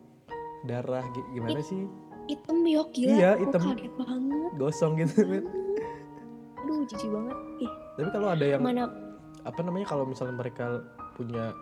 [0.68, 1.88] darah gi- gimana sih?
[2.28, 3.16] hitam yok gila.
[3.16, 3.60] Iya, hitam.
[3.72, 4.50] kaget banget.
[4.60, 5.16] Gosong gitu.
[6.60, 7.36] Aduh jijik banget.
[7.64, 7.72] Ih.
[7.96, 8.84] Tapi kalau ada yang mana
[9.48, 10.84] apa namanya kalau misalnya mereka
[11.16, 11.56] punya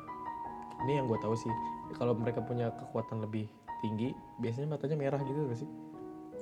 [0.83, 1.55] ini yang gue tahu sih
[1.95, 3.47] kalau mereka punya kekuatan lebih
[3.79, 4.11] tinggi
[4.43, 5.71] biasanya matanya merah gitu gak sih?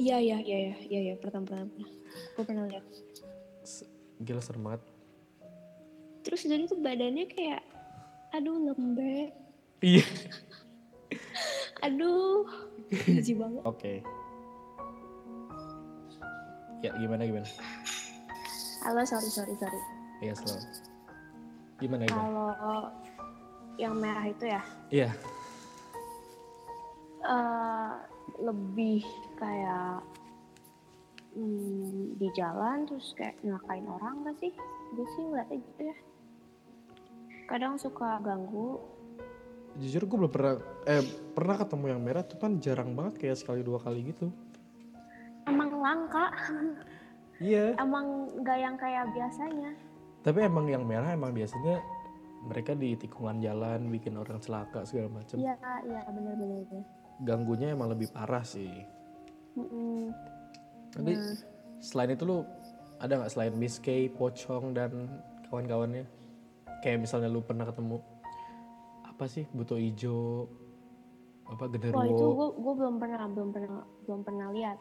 [0.00, 2.85] Iya iya iya iya iya iya pertama pertama gue pernah lihat.
[4.24, 4.83] Gila serem banget.
[6.24, 7.61] Terus jadi tuh badannya kayak
[8.33, 9.37] aduh lembek.
[9.85, 10.07] Iya.
[11.85, 12.48] Aduh
[12.88, 13.62] jijik banget.
[13.68, 13.92] Oke.
[16.80, 17.44] Ya gimana gimana?
[18.80, 19.80] Halo sorry sorry sorry.
[20.24, 20.93] Iya slow
[21.82, 22.82] gimana gimana kalau
[23.74, 24.62] yang merah itu ya?
[24.90, 25.10] Iya.
[27.24, 27.92] Eh
[28.40, 29.02] lebih
[29.38, 30.02] kayak
[31.34, 34.52] hmm, di jalan terus kayak nyelakain orang gak sih?
[34.94, 35.96] Gue sih ngeliatnya gitu ya.
[37.50, 38.80] Kadang suka ganggu.
[39.82, 40.54] Jujur gue belum pernah
[40.87, 41.02] eh
[41.34, 44.30] pernah ketemu yang merah tuh kan jarang banget kayak sekali dua kali gitu.
[45.50, 46.30] Emang langka.
[47.42, 47.74] Iya.
[47.82, 49.74] Emang gak yang kayak biasanya
[50.24, 51.84] tapi emang yang merah emang biasanya
[52.44, 56.64] mereka di tikungan jalan bikin orang celaka segala macam iya iya bener-bener
[57.22, 58.84] ganggunya emang lebih parah sih
[59.54, 60.10] Mm-mm.
[60.94, 61.34] Nanti Nah.
[61.78, 62.42] selain itu lu
[62.98, 65.06] ada nggak selain Miss K, Pocong dan
[65.46, 66.06] kawan-kawannya?
[66.82, 68.02] Kayak misalnya lu pernah ketemu
[69.04, 70.50] apa sih buto ijo,
[71.46, 72.34] apa Wah itu genderuwo?
[72.34, 74.78] gue gue belum pernah belum pernah belum pernah lihat.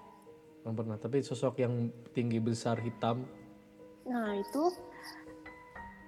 [0.63, 1.73] belum pernah tapi sosok yang
[2.15, 3.27] tinggi besar hitam
[4.07, 4.63] Nah itu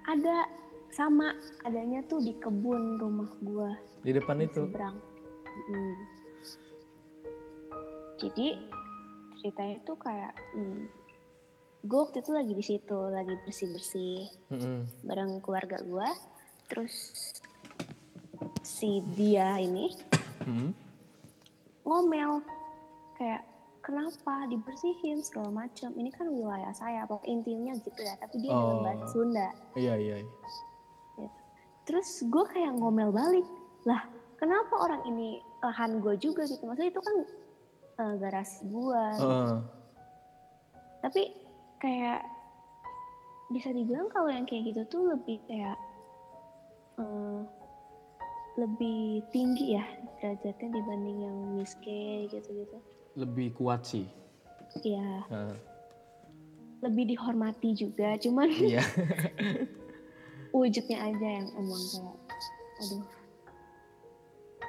[0.06, 0.46] ada
[0.94, 1.34] sama
[1.66, 3.74] adanya tuh di kebun rumah gua
[4.06, 4.96] di depan di itu seberang.
[5.66, 5.94] Mm.
[8.16, 8.48] Jadi
[9.42, 10.88] ceritanya tuh kayak hmm,
[11.84, 14.88] gue waktu itu lagi di situ lagi bersih bersih Mm-mm.
[15.04, 16.08] bareng keluarga gua.
[16.70, 17.12] Terus
[18.62, 19.90] si dia ini
[20.46, 20.70] Mm.
[21.82, 22.38] ngomel
[23.18, 23.42] kayak
[23.86, 28.76] kenapa dibersihin segala macam ini kan wilayah saya pokoknya intinya gitu ya tapi dia dalam
[28.76, 28.82] Oh.
[28.82, 31.30] bahasa Sunda iya iya iya.
[31.86, 33.46] terus gue kayak ngomel balik
[33.86, 34.02] lah
[34.42, 37.16] kenapa orang ini lahan gue juga gitu maksudnya itu kan
[38.02, 39.54] eh, garasi gue Heeh.
[41.06, 41.22] tapi
[41.78, 42.26] kayak
[43.54, 45.78] bisa dibilang kalau yang kayak gitu tuh lebih kayak
[46.98, 47.40] eh,
[48.58, 49.86] lebih tinggi ya
[50.18, 52.82] derajatnya dibanding yang miskin gitu-gitu
[53.16, 54.06] lebih kuat sih.
[54.84, 55.56] Ya Heeh.
[56.84, 58.84] lebih dihormati juga cuman iya.
[60.52, 62.16] wujudnya aja yang emang kayak
[62.76, 63.04] aduh.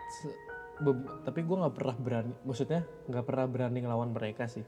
[0.08, 0.40] Se-
[0.80, 4.64] be- tapi gue nggak pernah berani maksudnya nggak pernah berani ngelawan mereka sih.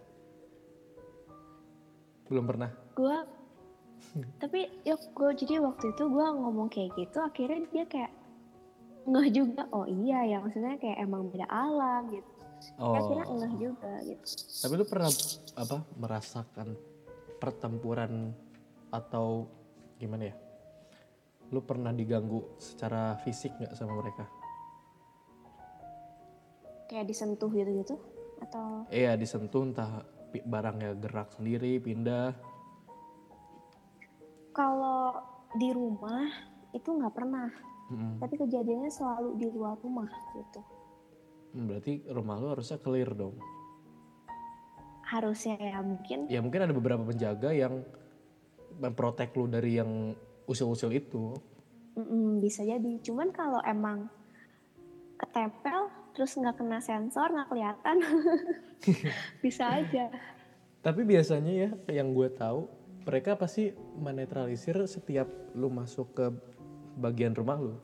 [2.28, 2.70] Belum pernah.
[2.94, 3.16] Gue
[4.40, 8.12] tapi ya gue jadi waktu itu gue ngomong kayak gitu akhirnya dia kayak
[9.10, 12.39] ngeh juga oh iya ya maksudnya kayak emang beda alam gitu
[12.80, 12.96] oh.
[12.96, 14.26] akhirnya ngeh juga gitu.
[14.66, 15.12] Tapi lu pernah
[15.58, 16.68] apa merasakan
[17.40, 18.34] pertempuran
[18.92, 19.48] atau
[19.98, 20.36] gimana ya?
[21.50, 24.26] Lu pernah diganggu secara fisik nggak sama mereka?
[26.90, 27.96] Kayak disentuh gitu gitu
[28.42, 28.86] atau?
[28.90, 32.34] Iya disentuh entah barangnya gerak sendiri pindah.
[34.54, 35.16] Kalau
[35.56, 36.28] di rumah
[36.74, 37.50] itu nggak pernah.
[37.90, 38.22] Mm-mm.
[38.22, 40.06] tapi kejadiannya selalu di luar rumah
[40.38, 40.62] gitu.
[40.62, 40.79] Hmm,
[41.54, 43.36] berarti rumah lu harusnya clear dong.
[45.10, 46.30] Harusnya ya mungkin.
[46.30, 47.82] Ya mungkin ada beberapa penjaga yang
[48.78, 50.14] memprotek lu dari yang
[50.46, 51.34] usil-usil itu.
[51.98, 53.02] Mm, bisa jadi.
[53.02, 54.06] Cuman kalau emang
[55.20, 57.98] ketempel terus nggak kena sensor nggak kelihatan
[59.44, 60.08] bisa aja.
[60.80, 62.72] Tapi biasanya ya yang gue tahu
[63.04, 66.26] mereka pasti menetralisir setiap lu masuk ke
[67.00, 67.76] bagian rumah lu.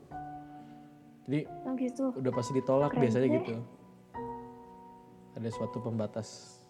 [1.25, 3.35] Jadi oh gitu udah pasti ditolak Keren biasanya deh.
[3.41, 3.53] gitu.
[5.35, 6.61] Ada suatu pembatas.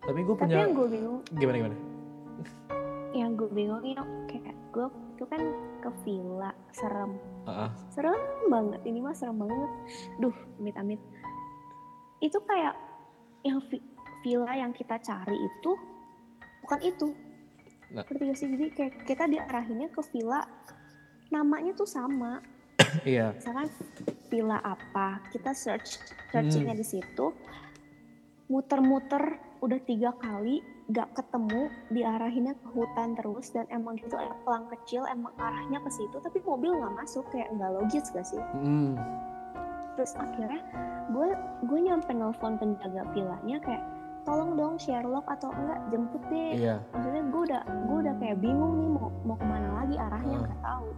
[0.00, 1.76] Tapi gue tapi punya yang gue bingung gimana gimana?
[3.20, 4.86] yang gue bingung ya kayak gue
[5.18, 5.42] itu kan
[5.84, 7.12] ke villa serem
[7.44, 7.68] ah.
[7.92, 8.16] serem
[8.48, 9.70] banget ini mah serem banget
[10.16, 11.00] duh amit amit
[12.24, 12.72] itu kayak
[13.44, 13.84] yang vi-
[14.24, 15.70] villa yang kita cari itu
[16.64, 17.08] bukan itu
[17.90, 18.06] Nah.
[18.06, 20.46] gak sih jadi kayak kita diarahinnya ke villa
[21.34, 22.38] namanya tuh sama
[23.04, 23.32] iya.
[23.32, 23.68] misalkan
[24.26, 25.98] villa apa kita search
[26.28, 26.80] searchingnya Hmm.
[26.80, 27.26] di situ
[28.46, 29.22] muter-muter
[29.60, 35.06] udah tiga kali gak ketemu diarahinnya ke hutan terus dan emang gitu ada pelang kecil
[35.06, 38.98] emang arahnya ke situ tapi mobil nggak masuk kayak nggak logis gak sih Mm.
[39.94, 40.58] terus akhirnya
[41.08, 41.28] gue
[41.64, 43.84] gue nyampe nelfon penjaga villanya kayak
[44.20, 46.76] tolong dong Sherlock atau enggak jemput deh Iya.
[46.90, 50.42] maksudnya gue udah gue udah kayak bingung nih mau mau ke mana lagi arahnya Ah.
[50.42, 50.88] nggak tahu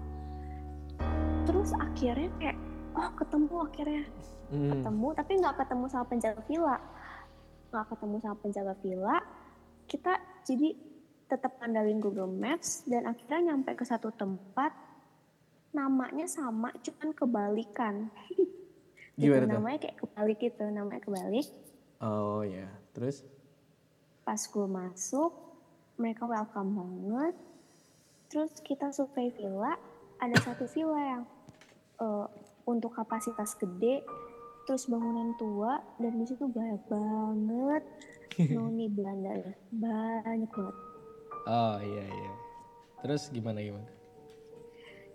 [1.43, 2.59] terus akhirnya kayak
[2.93, 4.05] oh ketemu akhirnya
[4.53, 4.69] Mm.
[4.69, 6.77] ketemu tapi nggak ketemu sama penjaga villa
[7.67, 9.17] nggak ketemu sama penjaga villa
[9.87, 10.13] kita
[10.45, 10.69] jadi
[11.27, 14.77] tetap andalin Google Maps dan akhirnya nyampe ke satu tempat
[15.73, 17.95] namanya sama cuman kebalikan
[19.13, 19.53] Gitu, Gimana tuh?
[19.55, 21.49] namanya kayak kebalik gitu namanya kebalik
[21.99, 22.69] Oh ya.
[22.91, 23.25] Terus?
[24.23, 25.33] pas gue masuk
[25.97, 27.35] mereka welcome banget
[28.29, 29.81] terus kita survei villa
[30.19, 31.23] ada satu villa yang
[32.03, 32.27] eh,
[32.65, 34.03] untuk kapasitas gede
[34.63, 37.83] terus bangunan tua dan di situ banyak banget
[38.55, 39.31] noni Belanda
[39.71, 40.77] banyak banget
[41.43, 42.33] Oh iya iya.
[43.01, 43.91] Terus gimana gimana?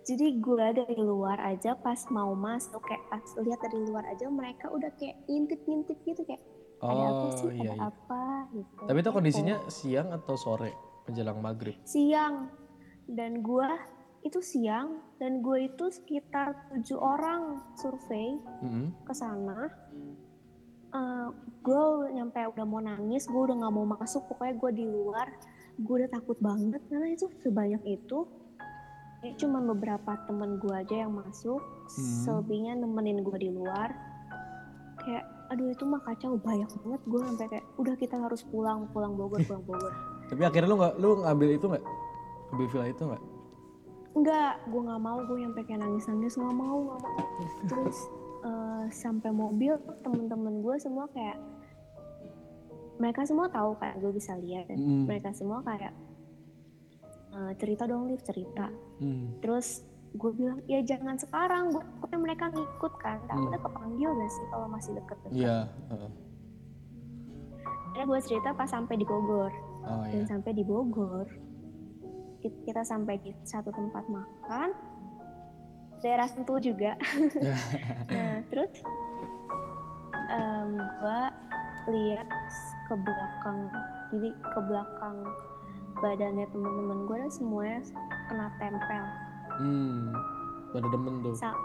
[0.04, 4.68] jadi gue dari luar aja pas mau masuk kayak pas lihat dari luar aja mereka
[4.68, 6.40] udah kayak ngintip-ngintip gitu kayak
[6.80, 7.88] ada apa Oh sih iya ada iya.
[7.92, 8.22] apa
[8.52, 9.16] gitu Tapi itu Kepo.
[9.20, 10.72] kondisinya siang atau sore
[11.04, 11.76] menjelang maghrib?
[11.84, 12.48] siang
[13.04, 13.68] dan gua
[14.20, 18.90] itu siang dan gue itu sekitar tujuh orang survei Mm-mm.
[19.02, 19.70] ke sana
[20.88, 21.28] Eh,
[21.60, 21.82] gue
[22.16, 25.28] nyampe udah mau nangis gue udah nggak mau masuk pokoknya gue di luar
[25.76, 28.24] gue udah takut banget karena itu sebanyak itu
[29.20, 32.20] ya, cuma beberapa temen gue aja yang masuk Hmm.
[32.24, 33.92] selebihnya nemenin gue di luar
[34.98, 39.12] kayak aduh itu mah kacau banyak banget gue sampai kayak udah kita harus pulang pulang
[39.12, 39.92] Bogor pulang Bogor
[40.32, 41.84] Tapi akhirnya lu nggak lu ngambil itu nggak?
[42.48, 43.22] Ambil villa itu nggak?
[44.18, 47.18] Enggak, gue nggak mau, gue nyampe kayak nangis-nangis nggak mau, nggak mau.
[47.64, 47.96] Terus
[48.40, 51.38] eh, sampai mobil temen-temen gue semua kayak
[52.96, 55.06] mereka semua tahu kayak gue bisa lihat dan Mm.
[55.06, 55.94] mereka semua kayak
[57.30, 58.66] "Eh, cerita dong Liv cerita
[58.98, 59.38] Hmm.
[59.38, 64.44] terus gue bilang ya jangan sekarang gue takutnya mereka ngikut kan takutnya kepanggil gak sih
[64.48, 65.58] kalau masih deket-deket Iya.
[65.88, 66.10] heeh.
[67.88, 70.26] Akhirnya gue cerita pas sampai di Bogor Oh dan iya.
[70.26, 71.26] sampai di Bogor
[72.64, 74.70] kita sampai di satu tempat makan.
[75.98, 76.94] Daerah Sentul juga.
[78.14, 78.70] Nah terus
[80.30, 81.20] em, gue
[81.92, 82.28] lihat
[82.88, 83.58] ke belakang.
[84.14, 85.16] Jadi ke belakang
[85.98, 87.78] badannya teman-teman gue dan semuanya
[88.30, 89.04] kena tempel.
[89.58, 90.14] Hmm.
[90.70, 91.34] Pada demen tuh.
[91.34, 91.60] Sa-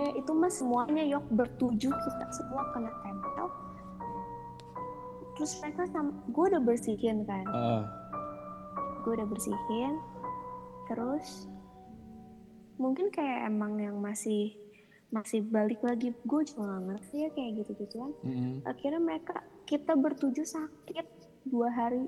[0.00, 3.46] eh itu mah semuanya yok bertujuh kita semua kena tempel.
[5.36, 7.44] Terus mereka sama gue udah bersihin kan.
[7.48, 7.82] Ah,
[9.00, 9.94] gue udah bersihin
[10.86, 11.48] terus
[12.80, 14.56] mungkin kayak emang yang masih
[15.10, 18.62] masih balik lagi gue juga gak ngerti ya kayak gitu gituan mm-mm.
[18.62, 21.06] akhirnya mereka kita bertujuh sakit
[21.46, 22.06] dua hari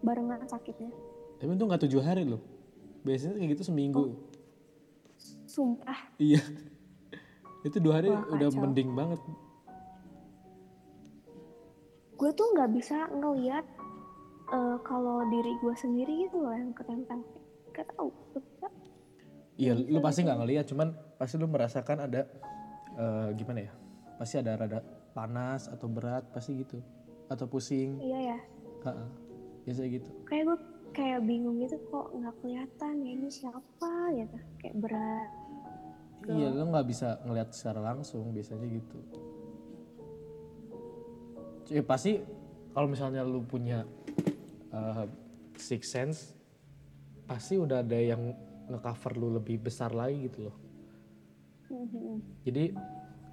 [0.00, 0.92] barengan sakitnya
[1.40, 2.40] Tapi itu nggak tujuh hari loh.
[3.00, 4.12] Biasanya kayak gitu seminggu.
[5.48, 6.40] sumpah Iya.
[7.68, 8.60] itu dua hari Wah, udah kacau.
[8.60, 9.20] mending banget.
[12.20, 13.64] gue tuh nggak bisa ngeliat
[14.50, 17.22] eh, kalau diri gue sendiri gitu loh yang ketempel
[17.70, 18.10] gak tau.
[19.60, 20.88] Iya, lu pasti nggak ngeliat, cuman
[21.20, 22.24] pasti lu merasakan ada
[22.96, 23.72] eh, gimana ya?
[24.16, 24.80] Pasti ada rada
[25.12, 26.80] panas atau berat, pasti gitu.
[27.28, 28.00] Atau pusing.
[28.00, 28.38] iya ya.
[29.68, 30.08] Biasa gitu.
[30.24, 30.58] kayak gue
[30.96, 35.30] kayak bingung gitu kok nggak kelihatan ya ini siapa gitu kayak berat
[36.28, 38.98] Iya, lu nggak bisa ngeliat secara langsung, biasanya gitu.
[41.72, 42.20] Ya pasti
[42.76, 43.88] kalau misalnya lu punya
[44.74, 45.04] uh,
[45.54, 46.34] six sense,
[47.26, 48.34] pasti udah ada yang
[48.70, 50.56] ngecover lu lebih besar lagi gitu loh.
[51.70, 52.42] Mhm.
[52.46, 52.64] Jadi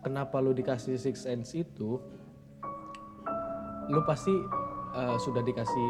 [0.06, 1.98] kenapa lu dikasih six sense itu,
[3.90, 4.34] lu pasti
[4.94, 5.88] uh, sudah dikasih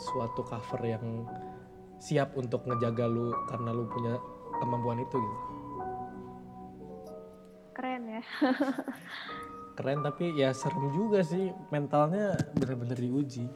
[0.00, 1.28] suatu cover yang
[2.00, 4.16] siap untuk ngejaga lu karena lu punya
[4.56, 5.36] kemampuan itu gitu.
[7.76, 8.22] keren ya
[9.76, 13.48] keren tapi ya serem juga sih mentalnya bener-bener diuji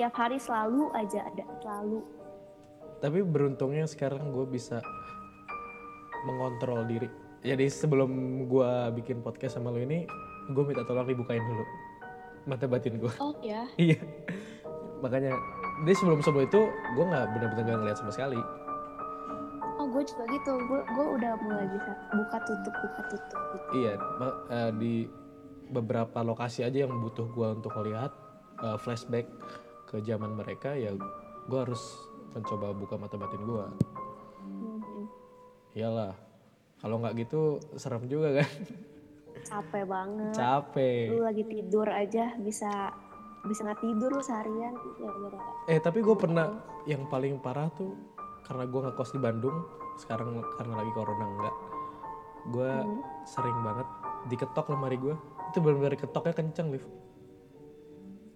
[0.00, 2.00] tiap hari selalu aja ada selalu.
[3.04, 4.80] Tapi beruntungnya sekarang gue bisa
[6.24, 7.04] mengontrol diri.
[7.44, 8.08] Jadi sebelum
[8.48, 10.08] gue bikin podcast sama lo ini
[10.56, 11.64] gue minta tolong dibukain dulu
[12.48, 14.00] mata batin gue oh ya iya.
[15.04, 15.36] Makanya
[15.84, 16.60] dia sebelum sebelum itu
[16.96, 18.40] gue nggak bener-bener nggak ngeliat sama sekali.
[19.76, 20.52] Oh gue juga gitu.
[20.64, 23.84] Gue gue udah mulai bisa buka tutup buka tutup gitu.
[23.84, 23.92] iya
[24.48, 24.94] eh, di
[25.68, 28.12] beberapa lokasi aja yang butuh gue untuk melihat
[28.64, 29.28] eh, flashback
[29.90, 30.94] ke zaman mereka ya
[31.42, 31.82] gue harus
[32.30, 33.64] mencoba buka mata batin gue
[34.40, 35.04] Mhm.
[35.74, 36.14] iyalah
[36.78, 37.40] kalau nggak gitu
[37.76, 38.50] serem juga kan?
[39.40, 40.32] Capek banget.
[40.32, 41.12] Capek.
[41.12, 42.92] Lu lagi tidur aja bisa
[43.40, 45.10] bisa nggak tidur lu seharian ya
[45.66, 47.96] eh tapi gue pernah yang paling parah tuh
[48.44, 49.64] karena gue ngekos di Bandung
[49.96, 51.56] sekarang karena lagi corona enggak
[52.52, 53.00] gue Hmm.
[53.24, 53.88] sering banget
[54.28, 55.16] diketok lemari gue
[55.48, 56.84] itu benar-benar ketoknya kenceng liv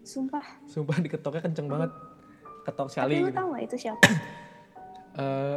[0.05, 0.45] sumpah.
[0.65, 1.91] Sumpah diketoknya kenceng banget.
[2.63, 3.37] Ketok tapi sekali lu gitu.
[3.37, 4.03] tau gak itu siapa?
[5.15, 5.57] Eh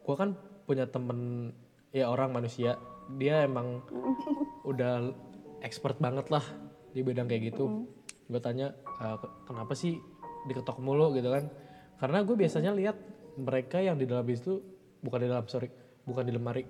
[0.00, 0.32] gue kan
[0.64, 1.52] punya temen
[1.90, 2.80] ya orang manusia.
[3.14, 3.84] Dia emang
[4.70, 5.12] udah
[5.60, 6.42] expert banget lah
[6.90, 7.84] di bidang kayak gitu.
[8.26, 10.00] Gue tanya "Eh, ke- kenapa sih
[10.44, 11.12] diketok mulu?
[11.12, 11.52] Gitu kan.
[12.00, 12.96] Karena gue biasanya lihat
[13.36, 14.58] mereka yang di dalam bis itu
[15.00, 15.68] bukan di dalam sorry
[16.02, 16.64] bukan di lemari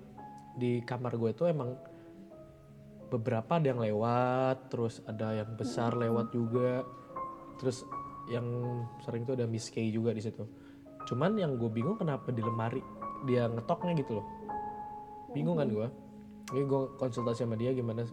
[0.53, 1.73] di kamar gue itu emang
[3.09, 6.83] beberapa ada yang lewat terus ada yang besar lewat juga.
[7.59, 7.83] Terus
[8.31, 8.45] yang
[9.03, 10.43] sering tuh ada Miss K juga di situ.
[11.07, 12.79] Cuman yang gue bingung kenapa di lemari
[13.27, 14.27] dia ngetoknya gitu loh.
[15.35, 15.87] Bingung kan gue
[16.51, 18.03] ini gue konsultasi sama dia gimana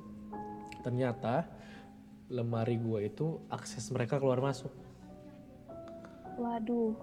[0.81, 1.51] ternyata
[2.31, 4.71] lemari gue itu akses mereka keluar masuk.
[6.39, 6.95] Waduh.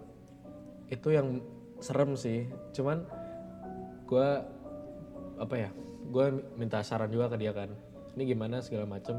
[0.87, 1.43] Itu yang
[1.83, 2.47] serem sih.
[2.73, 3.03] Cuman
[4.07, 4.29] gue
[5.37, 5.69] apa ya
[6.07, 7.69] gue minta saran juga ke dia kan
[8.17, 9.13] ini gimana segala macem?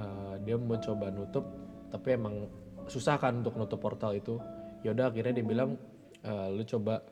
[0.00, 1.44] Eh, dia mau coba nutup
[1.92, 2.48] tapi emang
[2.88, 4.40] susah kan untuk nutup portal itu.
[4.80, 5.76] Yaudah akhirnya dia bilang
[6.24, 7.04] "Eh, lu coba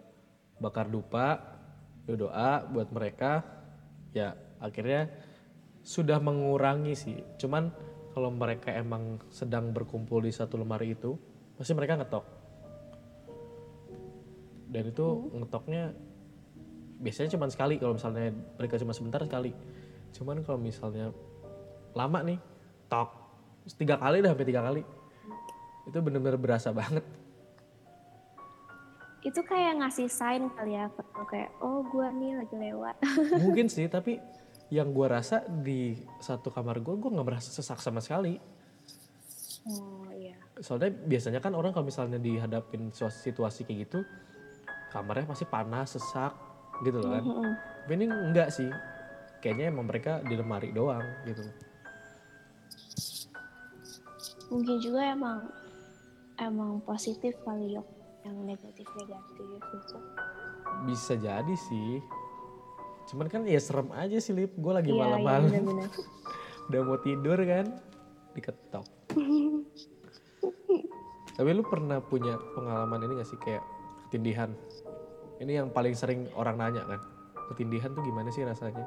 [0.56, 1.36] bakar dupa
[2.08, 3.44] lu doa buat mereka.
[4.16, 5.12] Ya akhirnya
[5.84, 7.20] sudah mengurangi sih.
[7.36, 7.68] Cuman
[8.16, 11.12] kalau mereka emang sedang berkumpul di satu lemari itu
[11.60, 12.24] pasti mereka ngetok.
[14.72, 15.06] Dan itu
[15.36, 15.92] ngetoknya
[17.00, 17.80] biasanya cuma sekali.
[17.80, 18.30] Kalau misalnya
[18.60, 19.50] mereka cuma sebentar sekali.
[20.12, 21.10] Cuman kalau misalnya
[21.96, 22.38] lama nih
[22.86, 23.10] tok.
[23.76, 24.82] Tiga kali dah sampai tiga kali.
[25.88, 27.02] Itu bener-bener berasa banget.
[29.20, 30.88] Itu kayak ngasih sign kali ya
[31.28, 32.96] kayak oh gue nih lagi lewat.
[33.44, 34.20] Mungkin sih tapi
[34.70, 38.38] yang gue rasa di satu kamar gue gue nggak merasa sesak sama sekali.
[39.68, 40.40] Oh iya.
[40.64, 44.00] soalnya biasanya kan orang kalau misalnya dihadapin situasi kayak gitu
[44.88, 46.32] kamarnya pasti panas sesak
[46.80, 47.22] gitu loh kan.
[47.22, 47.52] Mm-mm.
[47.84, 48.70] tapi ini enggak sih.
[49.40, 51.40] Kayaknya emang mereka di lemari doang gitu.
[54.50, 55.38] Mungkin juga emang
[56.36, 57.86] emang positif kali yok.
[58.20, 59.96] Yang negatif negatif gitu.
[60.84, 62.04] bisa jadi sih.
[63.10, 64.54] Cuman kan ya serem aja sih lip.
[64.54, 65.48] Gue lagi Iya iya malam-malam.
[65.48, 65.90] benar-benar.
[66.70, 67.66] udah mau tidur kan?
[68.36, 68.86] Diketok.
[71.40, 73.40] Tapi lu pernah punya pengalaman ini gak sih?
[73.40, 73.64] Kayak
[74.06, 74.52] ketindihan
[75.40, 77.00] ini yang paling sering orang nanya kan
[77.50, 78.86] ketindihan tuh gimana sih rasanya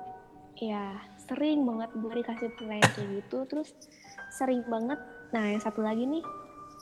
[0.53, 3.73] Iya, sering banget gue dikasih pertanyaan kayak gitu, terus
[4.37, 5.01] sering banget.
[5.33, 6.21] Nah, yang satu lagi nih,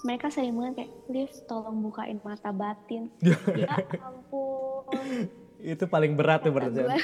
[0.04, 3.08] mereka sering banget kayak, Liv, tolong bukain mata batin.
[3.64, 3.72] ya
[4.04, 5.32] ampun.
[5.62, 7.00] itu paling berat tuh berarti gue.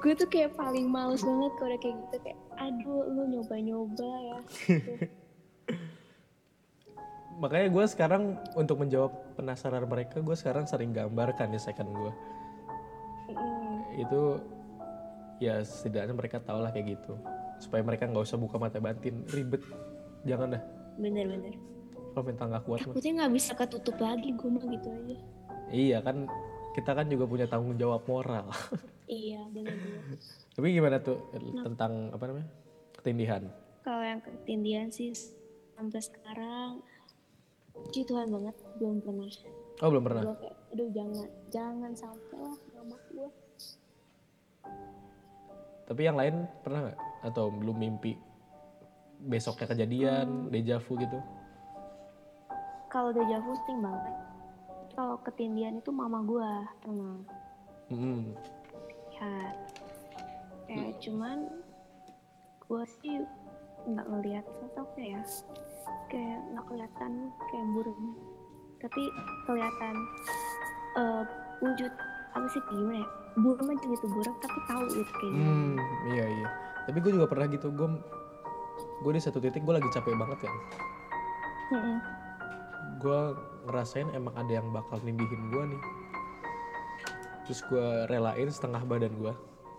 [0.00, 4.38] gue tuh kayak paling males banget kalau udah kayak gitu kayak aduh lu nyoba-nyoba ya
[7.36, 8.22] makanya gue sekarang
[8.56, 12.12] untuk menjawab penasaran mereka gue sekarang sering gambarkan di second gue
[13.26, 14.38] Mm, itu
[15.42, 17.18] ya setidaknya mereka tau lah kayak gitu.
[17.58, 19.66] Supaya mereka nggak usah buka mata batin ribet.
[20.22, 20.62] Jangan dah.
[20.94, 21.58] Bener-bener
[22.16, 25.16] kalau mental nggak kuat takutnya nggak bisa ketutup lagi gue mah gitu aja.
[25.68, 26.16] Iya kan
[26.72, 28.48] kita kan juga punya tanggung jawab moral.
[29.06, 30.18] Iya bener-bener
[30.50, 31.30] tapi gimana tuh
[31.62, 32.50] tentang apa namanya
[32.98, 33.46] ketindihan?
[33.86, 35.14] Kalau yang ketindihan sih
[35.78, 36.82] sampai sekarang
[37.84, 38.56] puji Tuhan banget.
[38.80, 39.28] Belum pernah.
[39.84, 40.22] Oh belum pernah.
[40.24, 41.28] Gue kayak aduh jangan.
[41.52, 43.28] Jangan sampai lah sama gue
[45.86, 46.98] tapi yang lain pernah nggak?
[47.30, 48.18] Atau belum mimpi
[49.22, 51.18] besoknya kejadian deja vu gitu?
[52.90, 54.14] Kalau deja vu sering banget.
[54.98, 56.50] Kalau ketindihan itu mama gue
[56.82, 57.16] pernah.
[57.94, 58.34] Mm-mm.
[59.14, 59.54] ya.
[60.66, 61.38] Kayak cuman
[62.66, 63.22] gue sih
[63.86, 65.22] nggak ngelihat sosoknya ya
[66.12, 67.12] kayak nggak kelihatan
[67.50, 68.02] kayak burung
[68.78, 69.02] tapi
[69.48, 69.94] kelihatan
[70.96, 71.22] eh,
[71.64, 71.92] wujud
[72.36, 75.34] apa sih gimana ya burung aja gitu burung tapi tahu gitu kayak.
[75.36, 75.76] Hmm,
[76.08, 76.48] iya iya.
[76.88, 77.68] Tapi gue juga pernah gitu.
[77.68, 77.88] Gue
[79.04, 80.56] gue di satu titik gue lagi capek banget kan.
[82.96, 83.20] Gue
[83.68, 85.82] ngerasain emang ada yang bakal nindihin gue nih.
[87.44, 89.32] Terus gue relain setengah badan gue,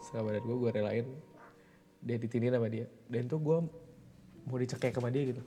[0.05, 1.05] setengah badan gue gue relain
[2.05, 2.85] dia ditindih sama dia.
[3.09, 3.57] Dan tuh gue
[4.47, 5.43] mau dicekek sama dia gitu,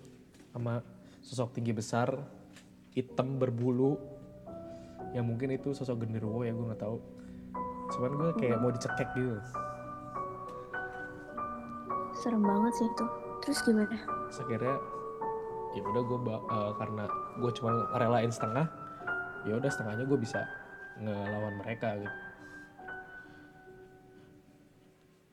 [0.50, 0.82] sama
[1.22, 2.10] sosok tinggi besar,
[2.94, 3.98] hitam berbulu.
[5.10, 6.98] Ya mungkin itu sosok genderuwo ya gue nggak tahu.
[7.90, 9.38] Cuman gue kayak mau dicekek gitu.
[12.20, 13.06] serem banget sih itu
[13.40, 13.96] terus gimana
[14.28, 14.76] Terus akhirnya
[15.72, 16.18] ya udah gue
[16.76, 17.04] karena
[17.40, 18.66] gue cuma relain setengah
[19.48, 20.44] ya udah setengahnya gue bisa
[21.00, 22.18] ngelawan mereka gitu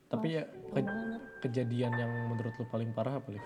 [0.08, 3.44] tapi ya ke- kejadian yang menurut lu paling parah apa Liv?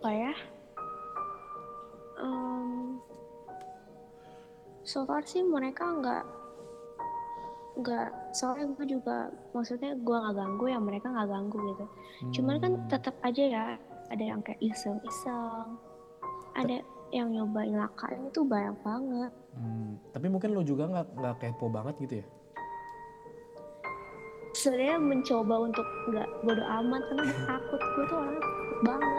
[0.00, 0.32] Apa ya?
[2.24, 2.96] Em,
[4.80, 6.24] so far sih mereka nggak
[7.80, 11.84] nggak soalnya gue juga maksudnya gue nggak ganggu ya mereka nggak ganggu gitu.
[12.40, 13.64] Cuman kan Hmm, tetap aja ya
[14.08, 15.76] ada yang kayak iseng-iseng
[16.56, 16.80] ada
[17.12, 19.32] yang nyobain lakain itu banyak banget.
[19.52, 22.26] Hmm, tapi mungkin lu juga nggak nggak kepo banget gitu ya?
[24.50, 28.44] Sebenarnya mencoba untuk nggak bodo amat karena takut gue tuh takut
[28.80, 29.09] banget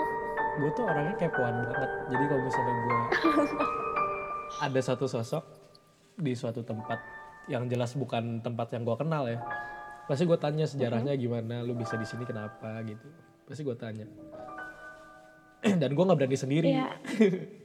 [0.62, 1.92] gue tuh orangnya kepoan banget.
[2.14, 3.00] Jadi kalau misalnya gue
[4.70, 5.44] ada satu sosok
[6.22, 7.02] di suatu tempat
[7.50, 9.42] yang jelas bukan tempat yang gue kenal ya
[10.06, 13.08] pasti gue tanya sejarahnya gimana lu bisa di sini kenapa gitu.
[13.48, 14.06] Pasti gue tanya.
[15.82, 16.70] Dan gue nggak berani sendiri.
[16.70, 16.92] Ya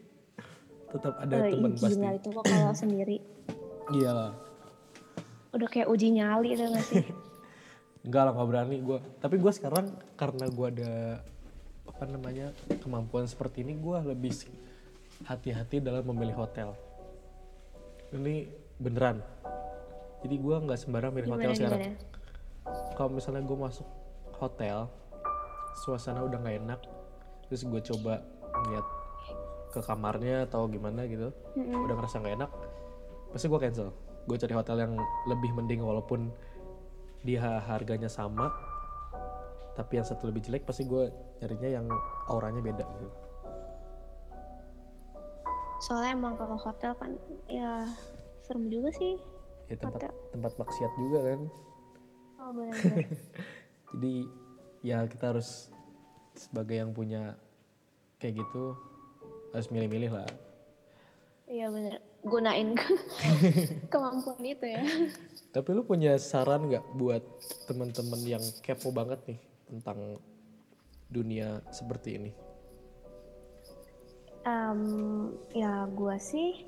[0.94, 1.99] tetap ada eh, teman pasti.
[1.99, 3.16] itu kok kalau sendiri.
[3.92, 4.32] Iya lah.
[5.53, 7.05] Udah kayak uji nyali itu gak sih?
[8.07, 10.92] Enggak lah nggak berani gue tapi gue sekarang karena gue ada
[11.97, 12.53] apa namanya
[12.84, 14.36] kemampuan seperti ini gue lebih
[15.24, 16.76] hati-hati dalam memilih hotel.
[18.12, 19.24] Ini beneran.
[20.20, 21.80] Jadi gue nggak sembarang milih hotel gimana sekarang.
[21.80, 22.92] gimana?
[23.01, 23.88] Kalau misalnya gue masuk
[24.36, 24.92] hotel
[25.80, 26.80] suasana udah nggak enak
[27.49, 28.20] terus gue coba
[28.68, 28.86] lihat
[29.72, 31.84] ke kamarnya atau gimana gitu Mm-mm.
[31.84, 32.51] udah ngerasa nggak enak
[33.32, 33.88] pasti gue cancel.
[34.28, 34.92] Gue cari hotel yang
[35.32, 36.28] lebih mending walaupun
[37.24, 38.53] dia harganya sama
[39.77, 41.12] tapi yang satu lebih jelek pasti gue
[41.45, 41.87] nyarinya yang
[42.33, 43.09] auranya beda gitu.
[45.85, 47.12] Soalnya emang kalau hotel kan
[47.45, 47.85] ya
[48.41, 49.20] serem juga sih.
[49.68, 50.12] Ya tempat Hotel.
[50.33, 51.41] tempat maksiat juga kan.
[52.41, 53.05] Oh benar-benar
[53.93, 54.14] jadi
[54.81, 55.68] ya kita harus
[56.33, 57.37] sebagai yang punya
[58.16, 58.72] kayak gitu
[59.53, 60.29] harus milih-milih lah.
[61.47, 62.01] Iya bener.
[62.27, 62.74] Gunain
[63.93, 64.83] kemampuan itu ya.
[65.53, 67.22] Tapi lu punya saran nggak buat
[67.68, 70.18] teman-teman yang kepo banget nih tentang
[71.10, 72.30] dunia seperti ini?
[74.46, 76.66] Um, ya gue sih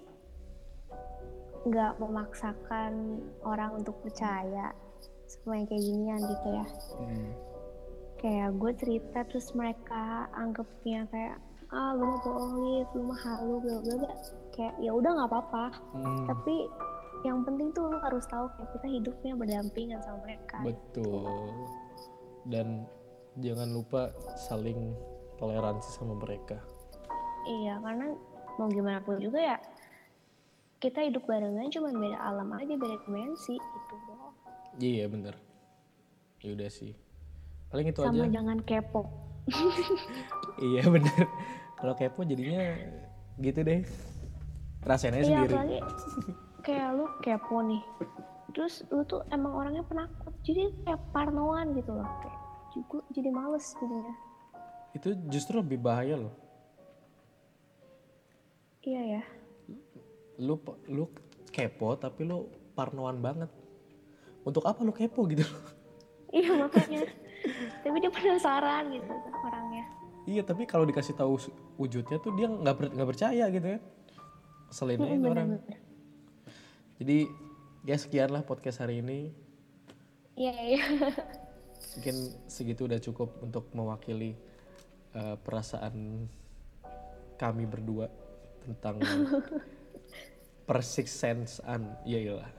[1.67, 4.75] nggak memaksakan orang untuk percaya
[5.47, 6.67] yang kayak ginian gitu ya.
[6.99, 7.31] Hmm.
[8.19, 11.37] Kayak gue cerita terus mereka anggapnya kayak
[11.69, 12.53] ah lu mah bohong
[12.97, 14.13] lu mah halu bla bla bla.
[14.57, 15.67] Kayak ya udah nggak apa-apa.
[15.95, 16.55] Hmm, Tapi
[17.27, 20.57] yang penting tuh lu harus tahu kayak kita hidupnya berdampingan sama mereka.
[20.65, 21.47] betul.
[22.49, 22.89] Dan
[23.37, 24.97] jangan lupa saling
[25.37, 26.59] toleransi sama mereka.
[27.47, 28.17] Iya, karena
[28.57, 29.57] mau gimana pun juga ya
[30.79, 34.31] kita hidup barengan cuma beda alam aja, beda dimensi gitu loh.
[34.77, 35.35] Iya bener.
[36.39, 36.95] Ya udah sih.
[37.69, 38.33] Paling itu Sama aja.
[38.33, 39.03] jangan kepo.
[40.61, 41.25] Iya bener.
[41.75, 42.75] Kalau kepo jadinya
[43.39, 43.83] gitu deh.
[44.81, 45.55] Rasain aja Iya, sendiri.
[45.55, 45.79] apalagi
[46.63, 47.83] kayak lu kepo nih.
[48.51, 50.35] Terus lu tuh emang orangnya penakut.
[50.43, 52.07] Jadi kayak parnoan gitu loh.
[52.23, 52.38] Kayak
[52.79, 54.15] juga jadi males jadinya.
[54.95, 56.35] Itu justru lebih bahaya loh.
[58.87, 59.23] Iya ya.
[60.39, 60.55] Lu
[60.87, 61.11] lu
[61.51, 62.47] kepo tapi lu
[62.79, 63.51] parnoan banget.
[64.47, 65.43] Untuk apa lu kepo gitu?
[66.29, 67.09] Iya makanya.
[67.81, 69.09] Tapi dia penasaran gitu
[69.49, 69.85] orangnya.
[70.29, 71.41] iya tapi kalau dikasih tahu
[71.81, 73.81] wujudnya tuh dia nggak nggak percaya gitu ya.
[74.69, 75.57] Selain itu orang.
[75.57, 75.81] Bener-bener.
[77.01, 77.19] Jadi
[77.89, 79.33] ya sekian lah podcast hari ini.
[80.37, 80.85] Iya iya.
[81.97, 82.17] Mungkin
[82.51, 84.35] segitu udah cukup untuk mewakili
[85.15, 86.27] eh, perasaan
[87.39, 88.11] kami berdua
[88.63, 88.99] tentang
[90.69, 91.97] persik sense-an.
[92.05, 92.51] Iya iyalah.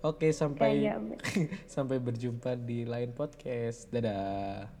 [0.00, 1.18] Oke, sampai Iya, iya.
[1.74, 3.92] sampai berjumpa di lain podcast.
[3.92, 4.79] Dadah.